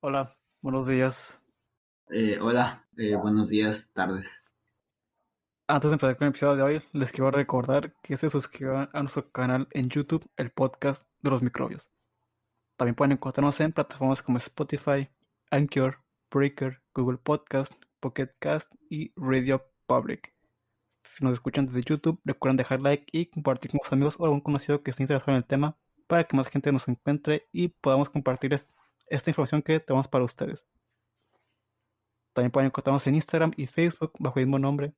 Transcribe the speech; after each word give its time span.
Hola, 0.00 0.32
buenos 0.62 0.86
días. 0.86 1.42
Eh, 2.10 2.38
hola, 2.40 2.86
eh, 2.96 3.16
buenos 3.16 3.48
días, 3.48 3.92
tardes. 3.92 4.44
Antes 5.66 5.90
de 5.90 5.94
empezar 5.94 6.16
con 6.16 6.26
el 6.26 6.30
episodio 6.30 6.54
de 6.54 6.62
hoy, 6.62 6.82
les 6.92 7.10
quiero 7.10 7.32
recordar 7.32 7.92
que 8.00 8.16
se 8.16 8.30
suscriban 8.30 8.88
a 8.92 9.00
nuestro 9.00 9.28
canal 9.32 9.66
en 9.72 9.88
YouTube, 9.88 10.24
el 10.36 10.50
podcast 10.50 11.08
de 11.20 11.30
los 11.30 11.42
microbios. 11.42 11.90
También 12.76 12.94
pueden 12.94 13.10
encontrarnos 13.10 13.58
en 13.58 13.72
plataformas 13.72 14.22
como 14.22 14.38
Spotify, 14.38 15.08
Anchor, 15.50 15.98
Breaker, 16.30 16.80
Google 16.94 17.18
Podcast, 17.18 17.72
Pocket 17.98 18.30
Cast 18.38 18.72
y 18.88 19.10
Radio 19.16 19.64
Public. 19.88 20.32
Si 21.02 21.24
nos 21.24 21.32
escuchan 21.32 21.66
desde 21.66 21.82
YouTube, 21.82 22.20
recuerden 22.24 22.56
dejar 22.56 22.80
like 22.82 23.06
y 23.10 23.26
compartir 23.26 23.72
con 23.72 23.80
sus 23.82 23.92
amigos 23.92 24.14
o 24.20 24.26
algún 24.26 24.42
conocido 24.42 24.80
que 24.84 24.92
esté 24.92 25.02
interesado 25.02 25.32
en 25.32 25.38
el 25.38 25.44
tema 25.44 25.76
para 26.06 26.22
que 26.22 26.36
más 26.36 26.48
gente 26.48 26.70
nos 26.70 26.86
encuentre 26.86 27.48
y 27.50 27.66
podamos 27.66 28.08
compartir 28.08 28.54
esta 29.10 29.30
información 29.30 29.62
que 29.62 29.80
tenemos 29.80 30.08
para 30.08 30.24
ustedes. 30.24 30.66
También 32.32 32.50
pueden 32.50 32.66
encontrarnos 32.68 33.06
en 33.06 33.16
Instagram 33.16 33.52
y 33.56 33.66
Facebook 33.66 34.12
bajo 34.18 34.38
el 34.38 34.46
mismo 34.46 34.58
nombre. 34.58 34.94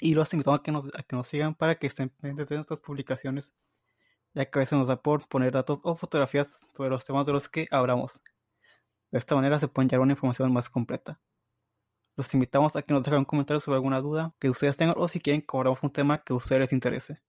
Y 0.00 0.14
los 0.14 0.32
invitamos 0.32 0.60
a 0.60 0.62
que 0.62 0.72
nos, 0.72 0.86
a 0.94 1.02
que 1.02 1.16
nos 1.16 1.28
sigan 1.28 1.54
para 1.54 1.78
que 1.78 1.86
estén 1.86 2.10
pendientes 2.10 2.48
de 2.48 2.56
nuestras 2.56 2.80
publicaciones, 2.80 3.52
ya 4.34 4.44
que 4.46 4.58
a 4.58 4.60
veces 4.60 4.78
nos 4.78 4.88
da 4.88 5.00
por 5.00 5.26
poner 5.28 5.52
datos 5.52 5.78
o 5.82 5.96
fotografías 5.96 6.50
sobre 6.74 6.90
los 6.90 7.04
temas 7.04 7.26
de 7.26 7.32
los 7.32 7.48
que 7.48 7.68
hablamos. 7.70 8.20
De 9.10 9.18
esta 9.18 9.34
manera 9.34 9.58
se 9.58 9.68
puede 9.68 9.88
llevar 9.88 10.04
una 10.04 10.12
información 10.12 10.52
más 10.52 10.68
completa. 10.68 11.20
Los 12.16 12.32
invitamos 12.32 12.74
a 12.74 12.82
que 12.82 12.94
nos 12.94 13.02
dejen 13.02 13.20
un 13.20 13.24
comentario 13.26 13.60
sobre 13.60 13.76
alguna 13.76 14.00
duda 14.00 14.34
que 14.38 14.48
ustedes 14.48 14.76
tengan 14.76 14.96
o 14.98 15.08
si 15.08 15.20
quieren 15.20 15.42
cobramos 15.42 15.82
un 15.82 15.92
tema 15.92 16.22
que 16.22 16.32
a 16.32 16.36
ustedes 16.36 16.60
les 16.60 16.72
interese. 16.72 17.20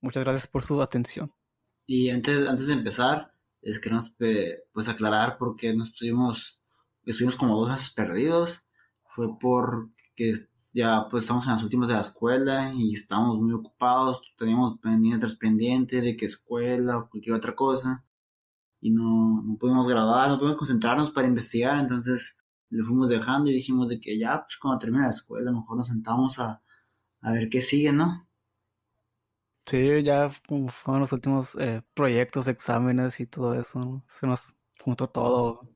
Muchas 0.00 0.22
gracias 0.22 0.46
por 0.46 0.64
su 0.64 0.80
atención. 0.80 1.32
Y 1.86 2.10
antes, 2.10 2.48
antes 2.48 2.68
de 2.68 2.74
empezar, 2.74 3.35
es 3.66 3.80
que 3.80 3.90
nos 3.90 4.14
pues 4.72 4.88
aclarar 4.88 5.38
por 5.38 5.56
qué 5.56 5.74
no 5.74 5.84
estuvimos, 5.84 6.60
estuvimos 7.04 7.36
como 7.36 7.58
dos 7.58 7.68
meses 7.68 7.92
perdidos. 7.92 8.62
Fue 9.14 9.26
porque 9.40 10.34
ya 10.72 11.08
pues 11.10 11.24
estamos 11.24 11.46
en 11.46 11.52
las 11.52 11.62
últimas 11.64 11.88
de 11.88 11.94
la 11.94 12.02
escuela 12.02 12.72
y 12.74 12.94
estamos 12.94 13.38
muy 13.40 13.52
ocupados, 13.52 14.22
teníamos 14.38 14.78
pendientes 14.80 15.36
pendientes 15.36 16.02
de 16.02 16.16
qué 16.16 16.26
escuela 16.26 16.98
o 16.98 17.10
cualquier 17.10 17.34
otra 17.34 17.54
cosa. 17.56 18.04
Y 18.80 18.90
no, 18.92 19.42
no 19.42 19.56
pudimos 19.58 19.88
grabar, 19.88 20.28
no 20.28 20.38
pudimos 20.38 20.58
concentrarnos 20.58 21.10
para 21.10 21.26
investigar, 21.26 21.80
entonces 21.80 22.36
lo 22.70 22.84
fuimos 22.84 23.08
dejando 23.08 23.50
y 23.50 23.54
dijimos 23.54 23.88
de 23.88 24.00
que 24.00 24.18
ya, 24.18 24.44
pues 24.44 24.58
cuando 24.60 24.78
termine 24.78 25.04
la 25.04 25.10
escuela, 25.10 25.50
mejor 25.50 25.78
nos 25.78 25.88
sentamos 25.88 26.38
a, 26.38 26.62
a 27.20 27.32
ver 27.32 27.48
qué 27.48 27.60
sigue, 27.60 27.92
¿no? 27.92 28.25
Sí, 29.66 30.02
ya 30.04 30.30
fueron 30.30 31.00
los 31.00 31.12
últimos 31.12 31.56
eh, 31.56 31.82
proyectos, 31.92 32.46
exámenes 32.46 33.18
y 33.18 33.26
todo 33.26 33.54
eso. 33.54 34.04
Se 34.08 34.26
nos 34.26 34.54
juntó 34.82 35.08
todo. 35.08 35.68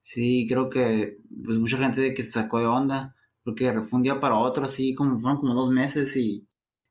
Sí, 0.00 0.46
creo 0.48 0.70
que 0.70 1.18
pues 1.44 1.58
mucha 1.58 1.76
gente 1.76 2.00
de 2.00 2.14
que 2.14 2.22
se 2.22 2.32
sacó 2.32 2.60
de 2.60 2.66
onda, 2.66 3.14
porque 3.44 3.70
fue 3.82 3.98
un 3.98 4.02
día 4.02 4.18
para 4.20 4.38
otro, 4.38 4.64
así 4.64 4.94
como 4.94 5.18
fueron 5.18 5.40
como 5.40 5.54
dos 5.54 5.70
meses 5.70 6.16
y... 6.16 6.48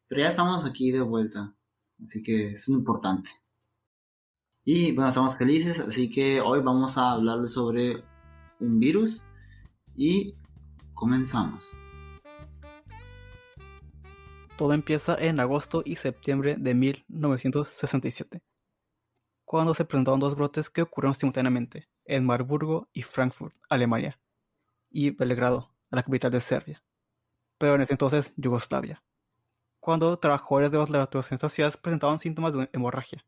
Pero 0.07 0.21
ya 0.21 0.29
estamos 0.29 0.65
aquí 0.65 0.91
de 0.91 1.01
vuelta, 1.01 1.55
así 2.05 2.21
que 2.21 2.51
es 2.53 2.67
importante. 2.69 3.29
Y 4.63 4.93
bueno, 4.93 5.09
estamos 5.09 5.38
felices, 5.38 5.79
así 5.79 6.09
que 6.09 6.41
hoy 6.41 6.61
vamos 6.61 6.97
a 6.97 7.13
hablarles 7.13 7.53
sobre 7.53 8.03
un 8.59 8.79
virus 8.79 9.23
y 9.95 10.35
comenzamos. 10.93 11.75
Todo 14.61 14.73
empieza 14.73 15.15
en 15.15 15.39
agosto 15.39 15.81
y 15.83 15.95
septiembre 15.95 16.55
de 16.55 16.75
1967, 16.75 18.43
cuando 19.43 19.73
se 19.73 19.85
presentaron 19.85 20.19
dos 20.19 20.35
brotes 20.35 20.69
que 20.69 20.83
ocurrieron 20.83 21.15
simultáneamente 21.15 21.89
en 22.05 22.23
Marburgo 22.27 22.87
y 22.93 23.01
Frankfurt, 23.01 23.55
Alemania, 23.69 24.19
y 24.91 25.09
Belgrado, 25.09 25.71
la 25.89 26.03
capital 26.03 26.29
de 26.29 26.41
Serbia, 26.41 26.83
pero 27.57 27.73
en 27.73 27.81
ese 27.81 27.95
entonces 27.95 28.33
Yugoslavia, 28.35 29.01
cuando 29.79 30.19
trabajadores 30.19 30.69
de 30.69 30.77
los 30.77 30.91
laboratorios 30.91 31.31
en 31.31 31.35
estas 31.38 31.53
ciudades 31.53 31.77
presentaban 31.77 32.19
síntomas 32.19 32.53
de 32.53 32.69
hemorragia. 32.71 33.25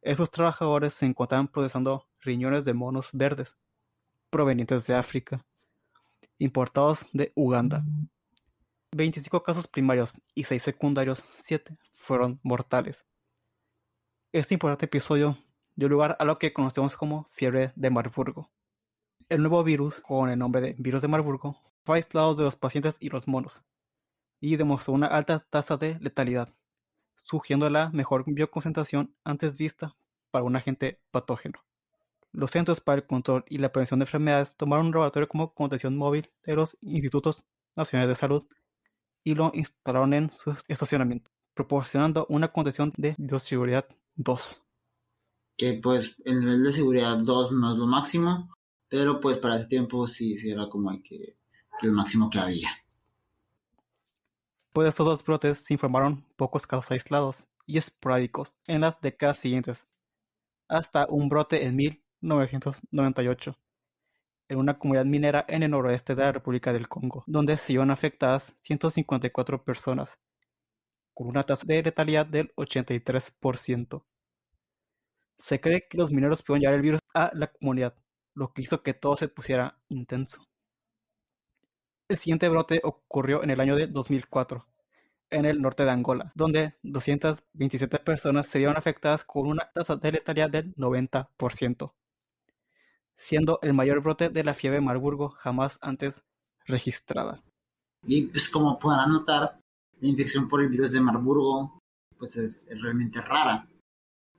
Esos 0.00 0.30
trabajadores 0.30 0.94
se 0.94 1.06
encontraban 1.06 1.48
procesando 1.48 2.06
riñones 2.20 2.64
de 2.64 2.72
monos 2.72 3.10
verdes, 3.12 3.56
provenientes 4.30 4.86
de 4.86 4.94
África, 4.94 5.44
importados 6.38 7.08
de 7.12 7.32
Uganda. 7.34 7.82
25 8.96 9.42
casos 9.42 9.68
primarios 9.68 10.20
y 10.34 10.44
6 10.44 10.62
secundarios, 10.62 11.22
7 11.34 11.76
fueron 11.92 12.40
mortales. 12.42 13.04
Este 14.32 14.54
importante 14.54 14.86
episodio 14.86 15.38
dio 15.74 15.88
lugar 15.88 16.16
a 16.18 16.24
lo 16.24 16.38
que 16.38 16.54
conocemos 16.54 16.96
como 16.96 17.28
fiebre 17.30 17.72
de 17.76 17.90
Marburgo. 17.90 18.50
El 19.28 19.42
nuevo 19.42 19.62
virus, 19.62 20.00
con 20.00 20.30
el 20.30 20.38
nombre 20.38 20.62
de 20.62 20.76
virus 20.78 21.02
de 21.02 21.08
Marburgo, 21.08 21.60
fue 21.84 21.96
aislado 21.96 22.34
de 22.34 22.44
los 22.44 22.56
pacientes 22.56 22.96
y 22.98 23.10
los 23.10 23.28
monos, 23.28 23.62
y 24.40 24.56
demostró 24.56 24.94
una 24.94 25.08
alta 25.08 25.40
tasa 25.50 25.76
de 25.76 25.98
letalidad, 26.00 26.54
sugiriendo 27.22 27.68
la 27.68 27.90
mejor 27.90 28.24
bioconcentración 28.26 29.14
antes 29.24 29.58
vista 29.58 29.94
para 30.30 30.44
un 30.44 30.56
agente 30.56 31.00
patógeno. 31.10 31.62
Los 32.32 32.52
Centros 32.52 32.80
para 32.80 33.02
el 33.02 33.06
Control 33.06 33.44
y 33.48 33.58
la 33.58 33.72
Prevención 33.72 34.00
de 34.00 34.04
Enfermedades 34.04 34.56
tomaron 34.56 34.86
un 34.86 34.92
laboratorio 34.92 35.28
como 35.28 35.52
contención 35.52 35.96
móvil 35.96 36.30
de 36.44 36.54
los 36.54 36.78
Institutos 36.80 37.42
Nacionales 37.74 38.08
de 38.08 38.14
Salud 38.14 38.46
y 39.26 39.34
lo 39.34 39.50
instalaron 39.54 40.14
en 40.14 40.30
su 40.30 40.56
estacionamiento, 40.68 41.32
proporcionando 41.52 42.26
una 42.28 42.52
condición 42.52 42.92
de 42.96 43.16
bioseguridad 43.18 43.84
2. 44.14 44.62
Que 45.58 45.80
pues 45.82 46.14
el 46.24 46.38
nivel 46.38 46.62
de 46.62 46.70
seguridad 46.70 47.18
2 47.18 47.50
no 47.50 47.72
es 47.72 47.76
lo 47.76 47.88
máximo, 47.88 48.54
pero 48.88 49.20
pues 49.20 49.38
para 49.38 49.56
ese 49.56 49.66
tiempo 49.66 50.06
sí, 50.06 50.38
sí 50.38 50.52
era 50.52 50.68
como 50.68 50.92
que, 51.02 51.36
el 51.82 51.90
máximo 51.90 52.30
que 52.30 52.38
había. 52.38 52.70
Pues 54.72 54.90
estos 54.90 55.04
dos 55.04 55.24
brotes 55.24 55.58
se 55.58 55.74
informaron 55.74 56.24
pocos 56.36 56.64
casos 56.64 56.92
aislados 56.92 57.46
y 57.66 57.78
esporádicos 57.78 58.56
en 58.68 58.82
las 58.82 59.00
décadas 59.00 59.40
siguientes, 59.40 59.88
hasta 60.68 61.04
un 61.08 61.28
brote 61.28 61.64
en 61.64 61.74
1998 61.74 63.58
en 64.48 64.58
una 64.58 64.78
comunidad 64.78 65.04
minera 65.04 65.44
en 65.48 65.62
el 65.62 65.70
noroeste 65.70 66.14
de 66.14 66.22
la 66.22 66.32
República 66.32 66.72
del 66.72 66.88
Congo, 66.88 67.24
donde 67.26 67.56
se 67.58 67.72
iban 67.72 67.90
afectadas 67.90 68.54
154 68.62 69.64
personas, 69.64 70.18
con 71.14 71.28
una 71.28 71.42
tasa 71.42 71.64
de 71.66 71.82
letalidad 71.82 72.26
del 72.26 72.52
83%. 72.56 74.04
Se 75.38 75.60
cree 75.60 75.86
que 75.88 75.98
los 75.98 76.10
mineros 76.10 76.42
pudieron 76.42 76.60
llevar 76.60 76.74
el 76.76 76.82
virus 76.82 77.00
a 77.14 77.30
la 77.34 77.48
comunidad, 77.48 77.94
lo 78.34 78.52
que 78.52 78.62
hizo 78.62 78.82
que 78.82 78.94
todo 78.94 79.16
se 79.16 79.28
pusiera 79.28 79.78
intenso. 79.88 80.46
El 82.08 82.18
siguiente 82.18 82.48
brote 82.48 82.80
ocurrió 82.84 83.42
en 83.42 83.50
el 83.50 83.60
año 83.60 83.76
de 83.76 83.88
2004, 83.88 84.66
en 85.30 85.44
el 85.44 85.60
norte 85.60 85.84
de 85.84 85.90
Angola, 85.90 86.32
donde 86.36 86.74
227 86.82 87.98
personas 87.98 88.46
se 88.46 88.58
vieron 88.58 88.76
afectadas 88.76 89.24
con 89.24 89.48
una 89.48 89.70
tasa 89.74 89.96
de 89.96 90.12
letalidad 90.12 90.50
del 90.50 90.74
90% 90.76 91.92
siendo 93.16 93.58
el 93.62 93.74
mayor 93.74 94.02
brote 94.02 94.28
de 94.28 94.44
la 94.44 94.54
fiebre 94.54 94.80
Marburgo 94.80 95.30
jamás 95.30 95.78
antes 95.80 96.22
registrada. 96.66 97.42
Y 98.06 98.22
pues 98.22 98.48
como 98.48 98.78
podrán 98.78 99.10
notar, 99.10 99.58
la 100.00 100.08
infección 100.08 100.48
por 100.48 100.62
el 100.62 100.68
virus 100.68 100.92
de 100.92 101.00
Marburgo 101.00 101.78
pues 102.18 102.36
es, 102.36 102.68
realmente 102.80 103.20
rara. 103.20 103.68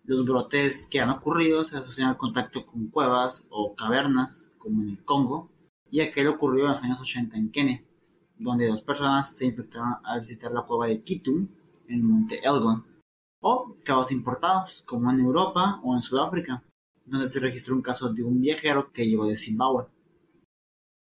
Los 0.04 0.24
brotes 0.26 0.88
que 0.88 1.00
han 1.00 1.10
ocurrido 1.10 1.66
se 1.66 1.78
asocian 1.78 2.10
al 2.10 2.18
contacto 2.18 2.66
con 2.66 2.88
cuevas 2.88 3.46
o 3.50 3.76
cavernas, 3.76 4.54
como 4.58 4.82
en 4.82 4.90
el 4.92 5.04
Congo, 5.04 5.52
y 5.92 6.02
aquel 6.02 6.28
ocurrió 6.28 6.66
en 6.66 6.72
los 6.72 6.84
años 6.84 7.02
80 7.02 7.38
en 7.38 7.52
Kenia, 7.52 7.84
donde 8.38 8.68
dos 8.68 8.82
personas 8.82 9.36
se 9.36 9.46
infectaron 9.46 9.96
al 10.04 10.22
visitar 10.22 10.52
la 10.52 10.62
cueva 10.62 10.88
de 10.88 11.04
Kitu, 11.04 11.50
en 11.88 11.96
el 11.96 12.04
monte 12.04 12.40
Elgon, 12.44 12.86
o 13.42 13.76
casos 13.84 14.12
importados, 14.12 14.82
como 14.86 15.12
en 15.12 15.20
Europa 15.20 15.80
o 15.84 15.96
en 15.96 16.02
Sudáfrica, 16.02 16.64
donde 17.08 17.30
se 17.30 17.40
registró 17.40 17.76
un 17.76 17.82
caso 17.82 18.14
de 18.14 18.24
un 18.24 18.40
viajero 18.40 18.92
que 18.92 19.08
llegó 19.08 19.26
de 19.26 19.38
Zimbabue. 19.38 19.88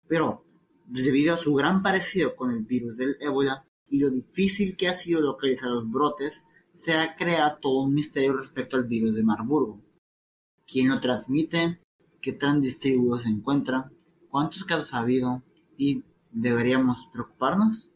Pero, 0.08 0.44
debido 0.86 1.34
a 1.34 1.38
su 1.38 1.52
gran 1.54 1.82
parecido 1.82 2.36
con 2.36 2.50
el 2.50 2.64
virus 2.64 2.96
del 2.96 3.16
ébola 3.20 3.66
y 3.88 3.98
lo 3.98 4.10
difícil 4.10 4.76
que 4.76 4.88
ha 4.88 4.94
sido 4.94 5.20
localizar 5.20 5.70
los 5.70 5.90
brotes, 5.90 6.44
se 6.70 6.94
ha 6.94 7.16
creado 7.16 7.58
todo 7.60 7.82
un 7.82 7.94
misterio 7.94 8.36
respecto 8.36 8.76
al 8.76 8.84
virus 8.84 9.14
de 9.14 9.25
Marburgo. 9.25 9.82
¿Quién 10.66 10.88
lo 10.88 11.00
transmite? 11.00 11.81
¿Qué 12.20 12.32
tan 12.32 12.60
distribuido 12.60 13.19
se 13.20 13.28
encuentra? 13.28 13.90
¿Cuántos 14.31 14.64
casos 14.64 14.94
ha 14.94 15.00
habido? 15.00 15.42
¿Y 15.76 16.04
deberíamos 16.31 17.08
preocuparnos? 17.12 17.90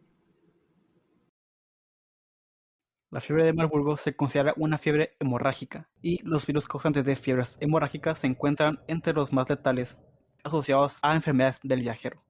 La 3.11 3.21
fiebre 3.21 3.43
de 3.43 3.53
Marburgo 3.53 3.97
se 3.97 4.15
considera 4.15 4.55
una 4.57 4.79
fiebre 4.79 5.17
hemorrágica 5.19 5.89
y 6.01 6.23
los 6.23 6.47
virus 6.47 6.69
causantes 6.69 7.05
de 7.05 7.17
fiebres 7.17 7.59
hemorrágicas 7.61 8.21
se 8.21 8.29
encuentran 8.29 8.85
entre 8.87 9.13
los 9.13 9.33
más 9.33 9.51
letales 9.51 9.97
asociados 10.45 11.01
a 11.03 11.17
enfermedades 11.17 11.59
del 11.65 11.81
viajero. 11.81 12.23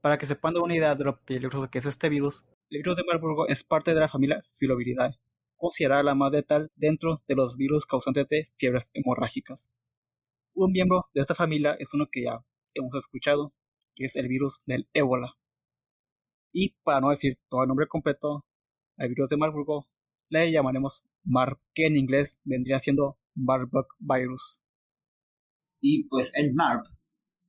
Para 0.00 0.16
que 0.16 0.24
se 0.24 0.34
puedan 0.34 0.54
dar 0.54 0.62
una 0.62 0.76
idea 0.76 0.94
de 0.94 1.04
lo 1.04 1.20
peligroso 1.20 1.68
que 1.68 1.76
es 1.76 1.84
este 1.84 2.08
virus, 2.08 2.46
el 2.70 2.78
virus 2.78 2.96
de 2.96 3.04
Marburgo 3.04 3.46
es 3.48 3.64
parte 3.64 3.92
de 3.92 4.00
la 4.00 4.08
familia 4.08 4.40
Filoviridae, 4.56 5.18
considerada 5.56 6.02
la 6.02 6.14
más 6.14 6.32
letal 6.32 6.72
dentro 6.74 7.22
de 7.28 7.34
los 7.34 7.58
virus 7.58 7.84
causantes 7.84 8.30
de 8.30 8.48
fiebres 8.56 8.90
hemorrágicas. 8.94 9.70
Un 10.54 10.72
miembro 10.72 11.10
de 11.12 11.20
esta 11.20 11.34
familia 11.34 11.76
es 11.78 11.92
uno 11.92 12.06
que 12.10 12.22
ya 12.22 12.42
hemos 12.72 12.94
escuchado, 12.94 13.52
que 13.94 14.06
es 14.06 14.16
el 14.16 14.26
virus 14.26 14.62
del 14.64 14.88
ébola. 14.94 15.36
Y 16.50 16.70
para 16.82 17.02
no 17.02 17.10
decir 17.10 17.38
todo 17.50 17.62
el 17.62 17.68
nombre 17.68 17.86
completo, 17.86 18.46
al 19.00 19.08
virus 19.08 19.30
de 19.30 19.36
Marburgo 19.36 19.88
le 20.28 20.52
llamaremos 20.52 21.04
MARP, 21.24 21.60
que 21.74 21.86
en 21.86 21.96
inglés 21.96 22.38
vendría 22.44 22.78
siendo 22.78 23.18
Marburg 23.34 23.88
virus. 23.98 24.62
Y 25.80 26.04
pues 26.04 26.30
el 26.34 26.54
MARP 26.54 26.86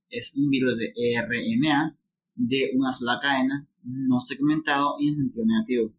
es 0.08 0.34
un 0.36 0.48
virus 0.48 0.78
de 0.78 0.92
RNA 1.22 1.98
de 2.34 2.72
una 2.74 2.92
sola 2.92 3.18
cadena, 3.20 3.68
no 3.84 4.18
segmentado 4.18 4.94
y 4.98 5.08
en 5.08 5.14
sentido 5.14 5.44
negativo. 5.46 5.94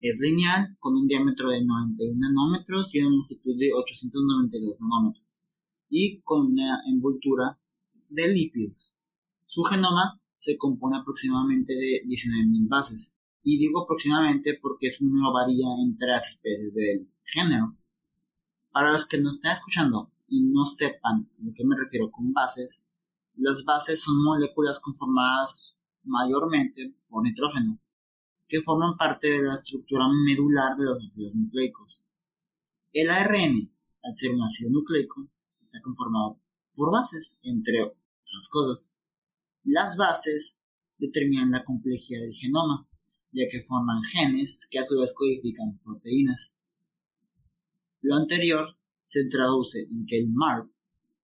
Es 0.00 0.18
lineal 0.18 0.76
con 0.78 0.96
un 0.96 1.06
diámetro 1.06 1.50
de 1.50 1.62
91 1.62 2.18
nanómetros 2.18 2.94
y 2.94 3.00
una 3.00 3.10
longitud 3.10 3.58
de 3.58 3.72
892 3.74 4.76
nanómetros 4.80 5.26
y 5.90 6.20
con 6.22 6.52
una 6.52 6.80
envoltura 6.86 7.60
de 8.10 8.28
lípidos. 8.28 8.94
Su 9.44 9.62
genoma 9.64 10.22
se 10.36 10.56
compone 10.56 10.96
aproximadamente 10.96 11.74
de 11.74 12.02
19.000 12.06 12.68
bases. 12.68 13.14
Y 13.42 13.58
digo 13.58 13.82
aproximadamente 13.82 14.58
porque 14.60 14.88
ese 14.88 15.04
número 15.04 15.32
varía 15.32 15.66
entre 15.82 16.08
las 16.08 16.28
especies 16.28 16.74
del 16.74 17.10
género. 17.24 17.76
Para 18.70 18.92
los 18.92 19.06
que 19.06 19.20
nos 19.20 19.36
estén 19.36 19.52
escuchando 19.52 20.12
y 20.28 20.42
no 20.42 20.66
sepan 20.66 21.30
a 21.38 21.42
lo 21.42 21.52
que 21.54 21.64
me 21.64 21.76
refiero 21.76 22.10
con 22.10 22.32
bases, 22.32 22.84
las 23.36 23.64
bases 23.64 24.00
son 24.00 24.22
moléculas 24.22 24.80
conformadas 24.80 25.78
mayormente 26.04 26.94
por 27.08 27.22
nitrógeno, 27.22 27.80
que 28.48 28.62
forman 28.62 28.96
parte 28.96 29.30
de 29.30 29.42
la 29.42 29.54
estructura 29.54 30.04
medular 30.26 30.76
de 30.76 30.84
los 30.84 31.04
ácidos 31.04 31.34
nucleicos. 31.34 32.04
El 32.92 33.10
ARN, 33.10 33.72
al 34.02 34.14
ser 34.14 34.34
un 34.34 34.42
ácido 34.42 34.70
nucleico, 34.70 35.28
está 35.62 35.80
conformado 35.80 36.40
por 36.74 36.92
bases, 36.92 37.38
entre 37.42 37.82
otras 37.82 38.48
cosas. 38.50 38.92
Las 39.64 39.96
bases 39.96 40.58
determinan 40.98 41.50
la 41.50 41.64
complejidad 41.64 42.20
del 42.20 42.34
genoma, 42.34 42.88
ya 43.32 43.44
que 43.50 43.60
forman 43.60 44.02
genes 44.02 44.66
que 44.70 44.78
a 44.78 44.84
su 44.84 44.98
vez 44.98 45.12
codifican 45.14 45.78
proteínas. 45.84 46.56
Lo 48.02 48.16
anterior 48.16 48.78
se 49.04 49.26
traduce 49.28 49.80
en 49.80 50.06
que 50.06 50.18
el 50.18 50.28
MARP 50.30 50.70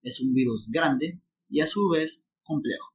es 0.01 0.21
un 0.21 0.33
virus 0.33 0.69
grande 0.71 1.21
y 1.49 1.61
a 1.61 1.67
su 1.67 1.89
vez 1.89 2.29
complejo. 2.43 2.93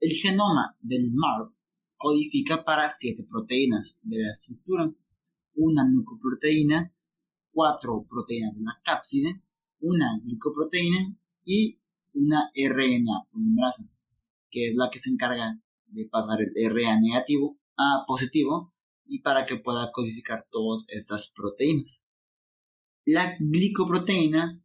El 0.00 0.12
genoma 0.12 0.76
del 0.80 1.12
MARP 1.12 1.52
codifica 1.96 2.64
para 2.64 2.88
siete 2.88 3.24
proteínas 3.28 4.00
de 4.02 4.22
la 4.22 4.30
estructura, 4.30 4.90
una 5.54 5.84
nucleoproteína, 5.84 6.94
cuatro 7.52 8.06
proteínas 8.08 8.56
de 8.56 8.64
la 8.64 8.80
cápside, 8.82 9.42
una 9.80 10.18
glicoproteína 10.22 11.18
y 11.44 11.78
una 12.14 12.50
RNA 12.54 13.28
polimerasa, 13.30 13.90
que 14.50 14.68
es 14.68 14.74
la 14.74 14.88
que 14.90 14.98
se 14.98 15.10
encarga 15.10 15.60
de 15.90 16.08
pasar 16.10 16.38
el 16.40 16.52
RNA 16.70 17.00
negativo 17.00 17.58
a 17.76 18.04
positivo 18.06 18.74
y 19.06 19.20
para 19.22 19.46
que 19.46 19.56
pueda 19.56 19.90
codificar 19.92 20.46
todas 20.50 20.86
estas 20.90 21.32
proteínas. 21.34 22.06
La 23.06 23.36
glicoproteína 23.38 24.62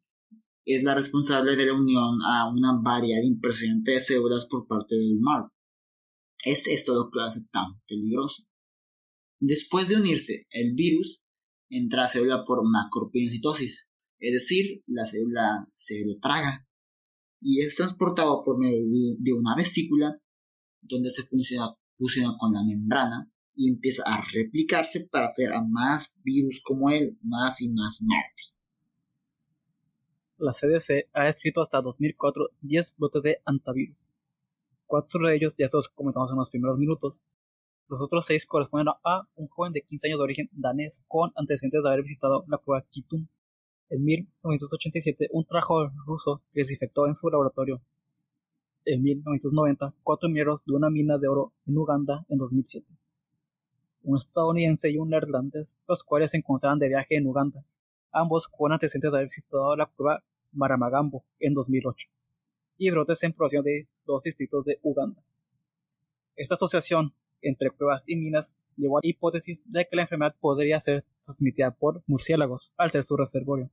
es 0.65 0.83
la 0.83 0.95
responsable 0.95 1.55
de 1.55 1.65
la 1.67 1.73
unión 1.73 2.19
a 2.25 2.49
una 2.51 2.79
variedad 2.83 3.21
impresionante 3.23 3.91
de 3.91 3.99
células 3.99 4.45
por 4.49 4.67
parte 4.67 4.95
del 4.95 5.19
MARP. 5.19 5.51
Es 6.43 6.67
esto 6.67 6.93
lo 6.93 7.09
que 7.09 7.21
hace 7.21 7.41
tan 7.51 7.81
peligroso. 7.87 8.43
Después 9.39 9.89
de 9.89 9.97
unirse 9.97 10.47
el 10.49 10.73
virus, 10.73 11.25
entra 11.69 12.05
a 12.05 12.07
célula 12.07 12.45
por 12.45 12.67
macropinocitosis, 12.67 13.89
es 14.19 14.33
decir, 14.33 14.83
la 14.87 15.05
célula 15.05 15.67
se 15.73 16.03
lo 16.05 16.17
traga 16.19 16.67
y 17.41 17.61
es 17.61 17.75
transportado 17.75 18.43
por 18.43 18.57
medio 18.57 18.85
de 19.19 19.33
una 19.33 19.55
vesícula 19.55 20.19
donde 20.87 21.09
se 21.09 21.23
fusiona, 21.23 22.37
con 22.37 22.53
la 22.53 22.63
membrana 22.63 23.31
y 23.55 23.69
empieza 23.69 24.03
a 24.05 24.23
replicarse 24.33 25.07
para 25.09 25.25
hacer 25.25 25.53
a 25.53 25.63
más 25.63 26.17
virus 26.23 26.61
como 26.63 26.89
él, 26.89 27.17
más 27.21 27.61
y 27.61 27.69
más 27.69 28.01
MARPs. 28.01 28.63
La 30.37 30.51
CDC 30.51 31.09
ha 31.13 31.29
escrito 31.29 31.61
hasta 31.61 31.81
2004 31.81 32.49
10 32.61 32.95
brotes 32.97 33.23
de 33.23 33.41
antivirus. 33.45 34.07
Cuatro 34.85 35.27
de 35.27 35.35
ellos 35.35 35.55
ya 35.57 35.67
los 35.71 35.87
comentamos 35.89 36.29
en 36.31 36.37
los 36.37 36.49
primeros 36.49 36.77
minutos. 36.77 37.21
Los 37.87 38.01
otros 38.01 38.25
seis 38.25 38.45
corresponden 38.45 38.89
a 39.03 39.27
un 39.35 39.47
joven 39.47 39.71
de 39.71 39.83
15 39.83 40.07
años 40.07 40.19
de 40.19 40.23
origen 40.23 40.49
danés 40.51 41.05
con 41.07 41.31
antecedentes 41.35 41.83
de 41.83 41.89
haber 41.89 42.03
visitado 42.03 42.43
la 42.47 42.57
cueva 42.57 42.85
Kitum 42.89 43.27
en 43.89 44.03
1987, 44.03 45.29
un 45.31 45.45
trabajador 45.45 45.91
ruso 46.05 46.41
que 46.51 46.61
desinfectó 46.61 47.07
en 47.07 47.13
su 47.13 47.29
laboratorio. 47.29 47.81
En 48.87 49.01
1990, 49.01 49.95
cuatro 50.03 50.29
mineros 50.29 50.63
de 50.63 50.73
una 50.73 50.91
mina 50.91 51.17
de 51.17 51.27
oro 51.27 51.53
en 51.65 51.75
Uganda 51.75 52.23
en 52.29 52.37
2007. 52.37 52.85
Un 54.03 54.17
estadounidense 54.17 54.91
y 54.91 54.97
un 54.97 55.09
neerlandés, 55.09 55.79
los 55.87 56.03
cuales 56.03 56.29
se 56.29 56.37
encontraban 56.37 56.77
de 56.77 56.89
viaje 56.89 57.15
en 57.17 57.25
Uganda, 57.25 57.65
ambos 58.11 58.47
con 58.47 58.71
antecedentes 58.71 59.11
de 59.11 59.17
haber 59.17 59.27
visitado 59.27 59.75
la 59.75 59.87
cueva 59.87 60.23
Maramagambo 60.51 61.25
en 61.39 61.55
2008, 61.55 62.07
y 62.77 62.91
brotes 62.91 63.23
en 63.23 63.33
población 63.33 63.63
de 63.63 63.87
dos 64.05 64.21
distritos 64.21 64.65
de 64.65 64.77
Uganda. 64.83 65.19
Esta 66.35 66.53
asociación 66.53 67.11
entre 67.41 67.71
cuevas 67.71 68.03
y 68.05 68.15
minas 68.15 68.55
llevó 68.77 68.99
a 68.99 69.01
la 69.03 69.09
hipótesis 69.09 69.63
de 69.65 69.87
que 69.89 69.95
la 69.95 70.03
enfermedad 70.03 70.35
podría 70.39 70.79
ser 70.79 71.03
transmitida 71.23 71.71
por 71.71 72.03
murciélagos 72.05 72.71
al 72.77 72.91
ser 72.91 73.03
su 73.03 73.17
reservorio. 73.17 73.71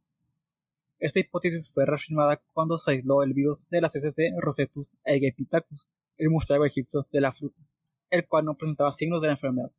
Esta 1.02 1.18
hipótesis 1.18 1.68
fue 1.74 1.84
reafirmada 1.84 2.40
cuando 2.52 2.78
se 2.78 2.92
aisló 2.92 3.24
el 3.24 3.34
virus 3.34 3.66
de 3.70 3.80
las 3.80 3.92
heces 3.96 4.14
de 4.14 4.30
Rosetus 4.38 4.96
aegyptiacus, 5.04 5.88
el 6.16 6.30
murciélago 6.30 6.64
egipcio 6.64 7.08
de 7.10 7.20
la 7.20 7.32
fruta, 7.32 7.60
el 8.08 8.28
cual 8.28 8.44
no 8.44 8.56
presentaba 8.56 8.92
signos 8.92 9.20
de 9.20 9.26
la 9.26 9.32
enfermedad. 9.32 9.72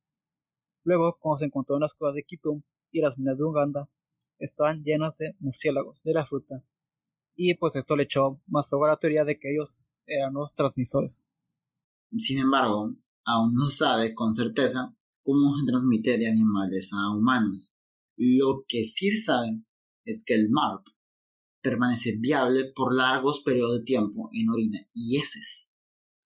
Luego, 0.83 1.17
cuando 1.21 1.37
se 1.37 1.45
encontró 1.45 1.77
en 1.77 1.83
las 1.83 1.93
cuevas 1.93 2.15
de 2.15 2.23
Kitum 2.23 2.61
y 2.91 2.99
las 2.99 3.17
minas 3.17 3.37
de 3.37 3.43
Uganda, 3.45 3.89
estaban 4.37 4.83
llenas 4.83 5.15
de 5.15 5.33
murciélagos 5.39 6.03
de 6.03 6.11
la 6.11 6.25
fruta, 6.25 6.61
y 7.37 7.53
pues 7.53 7.77
esto 7.77 7.95
le 7.95 8.03
echó 8.03 8.41
más 8.45 8.67
fuego 8.67 8.83
a 8.83 8.89
la 8.89 8.97
teoría 8.97 9.23
de 9.23 9.39
que 9.39 9.53
ellos 9.53 9.79
eran 10.05 10.33
los 10.33 10.53
transmisores. 10.53 11.25
Sin 12.17 12.39
embargo, 12.39 12.97
aún 13.23 13.53
no 13.53 13.63
se 13.67 13.77
sabe 13.77 14.13
con 14.13 14.33
certeza 14.33 14.93
cómo 15.23 15.55
se 15.55 15.65
transmite 15.67 16.17
de 16.17 16.27
animales 16.27 16.91
a 16.91 17.15
humanos. 17.15 17.73
Lo 18.17 18.65
que 18.67 18.83
sí 18.83 19.09
se 19.09 19.21
sabe 19.21 19.61
es 20.03 20.25
que 20.27 20.33
el 20.33 20.49
MARP 20.49 20.85
permanece 21.63 22.17
viable 22.19 22.71
por 22.75 22.93
largos 22.93 23.41
periodos 23.41 23.79
de 23.79 23.85
tiempo 23.85 24.29
en 24.33 24.49
orina 24.49 24.79
y 24.93 25.17
heces, 25.17 25.73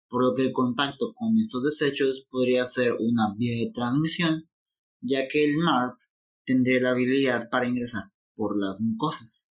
por 0.08 0.24
lo 0.24 0.34
que 0.34 0.42
el 0.42 0.52
contacto 0.52 1.14
con 1.14 1.38
estos 1.38 1.62
desechos 1.62 2.26
podría 2.28 2.64
ser 2.64 2.94
una 2.98 3.34
vía 3.36 3.64
de 3.64 3.70
transmisión, 3.72 4.48
ya 5.00 5.28
que 5.28 5.44
el 5.44 5.58
MARP 5.58 5.98
tendría 6.44 6.80
la 6.80 6.90
habilidad 6.90 7.48
para 7.50 7.66
ingresar 7.66 8.04
por 8.34 8.58
las 8.58 8.80
mucosas. 8.80 9.52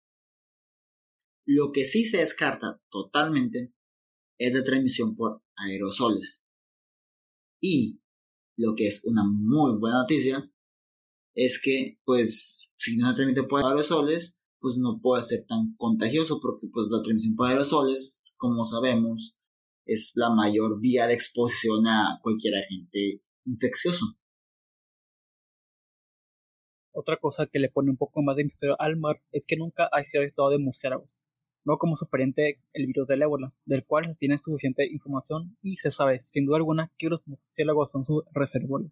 Lo 1.45 1.71
que 1.71 1.85
sí 1.85 2.03
se 2.03 2.17
descarta 2.17 2.81
totalmente 2.89 3.73
es 4.37 4.53
la 4.53 4.63
transmisión 4.63 5.15
por 5.15 5.41
aerosoles. 5.55 6.47
Y 7.61 8.01
lo 8.57 8.75
que 8.75 8.87
es 8.87 9.05
una 9.05 9.23
muy 9.23 9.79
buena 9.79 9.99
noticia 9.99 10.51
es 11.33 11.61
que, 11.63 11.99
pues, 12.03 12.69
si 12.77 12.97
no 12.97 13.09
se 13.09 13.15
transmite 13.15 13.43
por 13.43 13.63
aerosoles, 13.63 14.37
pues 14.61 14.77
no 14.77 14.99
puede 15.01 15.23
ser 15.23 15.45
tan 15.47 15.75
contagioso 15.75 16.39
porque 16.41 16.67
pues 16.71 16.87
la 16.91 17.01
transmisión 17.01 17.35
por 17.35 17.49
aerosoles, 17.49 18.35
como 18.37 18.63
sabemos, 18.63 19.35
es 19.85 20.13
la 20.15 20.29
mayor 20.29 20.79
vía 20.79 21.07
de 21.07 21.15
exposición 21.15 21.87
a 21.87 22.19
cualquier 22.21 22.55
agente 22.55 23.23
infeccioso. 23.45 24.05
Otra 26.93 27.17
cosa 27.17 27.47
que 27.47 27.59
le 27.59 27.69
pone 27.69 27.89
un 27.89 27.97
poco 27.97 28.21
más 28.21 28.35
de 28.35 28.43
misterio 28.43 28.75
al 28.79 28.97
mar 28.97 29.21
es 29.31 29.45
que 29.47 29.57
nunca 29.57 29.89
ha 29.91 30.03
sido 30.03 30.23
aislado 30.23 30.49
de 30.51 30.59
murciélagos, 30.59 31.19
no 31.65 31.77
como 31.77 31.95
su 31.95 32.07
pariente 32.07 32.61
el 32.73 32.85
virus 32.85 33.07
del 33.07 33.23
ébola, 33.23 33.53
del 33.65 33.85
cual 33.85 34.09
se 34.09 34.17
tiene 34.17 34.37
suficiente 34.37 34.87
información 34.91 35.57
y 35.61 35.77
se 35.77 35.89
sabe 35.89 36.21
sin 36.21 36.45
duda 36.45 36.57
alguna 36.57 36.91
que 36.97 37.07
los 37.07 37.25
murciélagos 37.25 37.91
son 37.91 38.05
su 38.05 38.23
reservorio. 38.33 38.91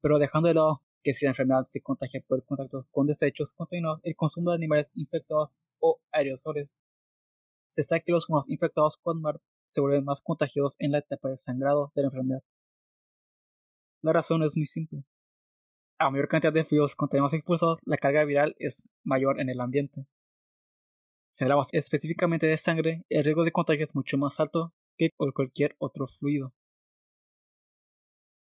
Pero 0.00 0.18
dejando 0.18 0.48
de 0.48 0.54
lado 0.54 0.82
que 1.08 1.14
si 1.14 1.24
la 1.24 1.30
enfermedad 1.30 1.62
se 1.62 1.80
contagia 1.80 2.22
por 2.28 2.44
contacto 2.44 2.86
con 2.90 3.06
desechos 3.06 3.54
contaminados, 3.54 3.98
el 4.02 4.14
consumo 4.14 4.50
de 4.50 4.56
animales 4.56 4.92
infectados 4.94 5.54
o 5.78 6.02
aerosoles. 6.12 6.68
Se 7.70 7.82
sabe 7.82 8.02
que 8.04 8.12
los 8.12 8.28
humanos 8.28 8.50
infectados 8.50 8.98
con 8.98 9.22
MARP 9.22 9.40
se 9.68 9.80
vuelven 9.80 10.04
más 10.04 10.20
contagiosos 10.20 10.76
en 10.78 10.92
la 10.92 10.98
etapa 10.98 11.30
de 11.30 11.38
sangrado 11.38 11.92
de 11.94 12.02
la 12.02 12.08
enfermedad. 12.08 12.42
La 14.02 14.12
razón 14.12 14.42
es 14.42 14.54
muy 14.54 14.66
simple. 14.66 15.02
A 15.98 16.10
mayor 16.10 16.28
cantidad 16.28 16.52
de 16.52 16.64
fluidos 16.64 16.94
contaminados 16.94 17.32
expulsados, 17.32 17.78
la 17.86 17.96
carga 17.96 18.24
viral 18.24 18.54
es 18.58 18.86
mayor 19.02 19.40
en 19.40 19.48
el 19.48 19.60
ambiente. 19.60 20.04
Si 21.30 21.42
hablamos 21.42 21.68
específicamente 21.72 22.46
de 22.46 22.58
sangre, 22.58 23.06
el 23.08 23.24
riesgo 23.24 23.44
de 23.44 23.52
contagio 23.52 23.86
es 23.86 23.94
mucho 23.94 24.18
más 24.18 24.38
alto 24.40 24.74
que 24.98 25.10
con 25.16 25.32
cualquier 25.32 25.74
otro 25.78 26.06
fluido. 26.06 26.52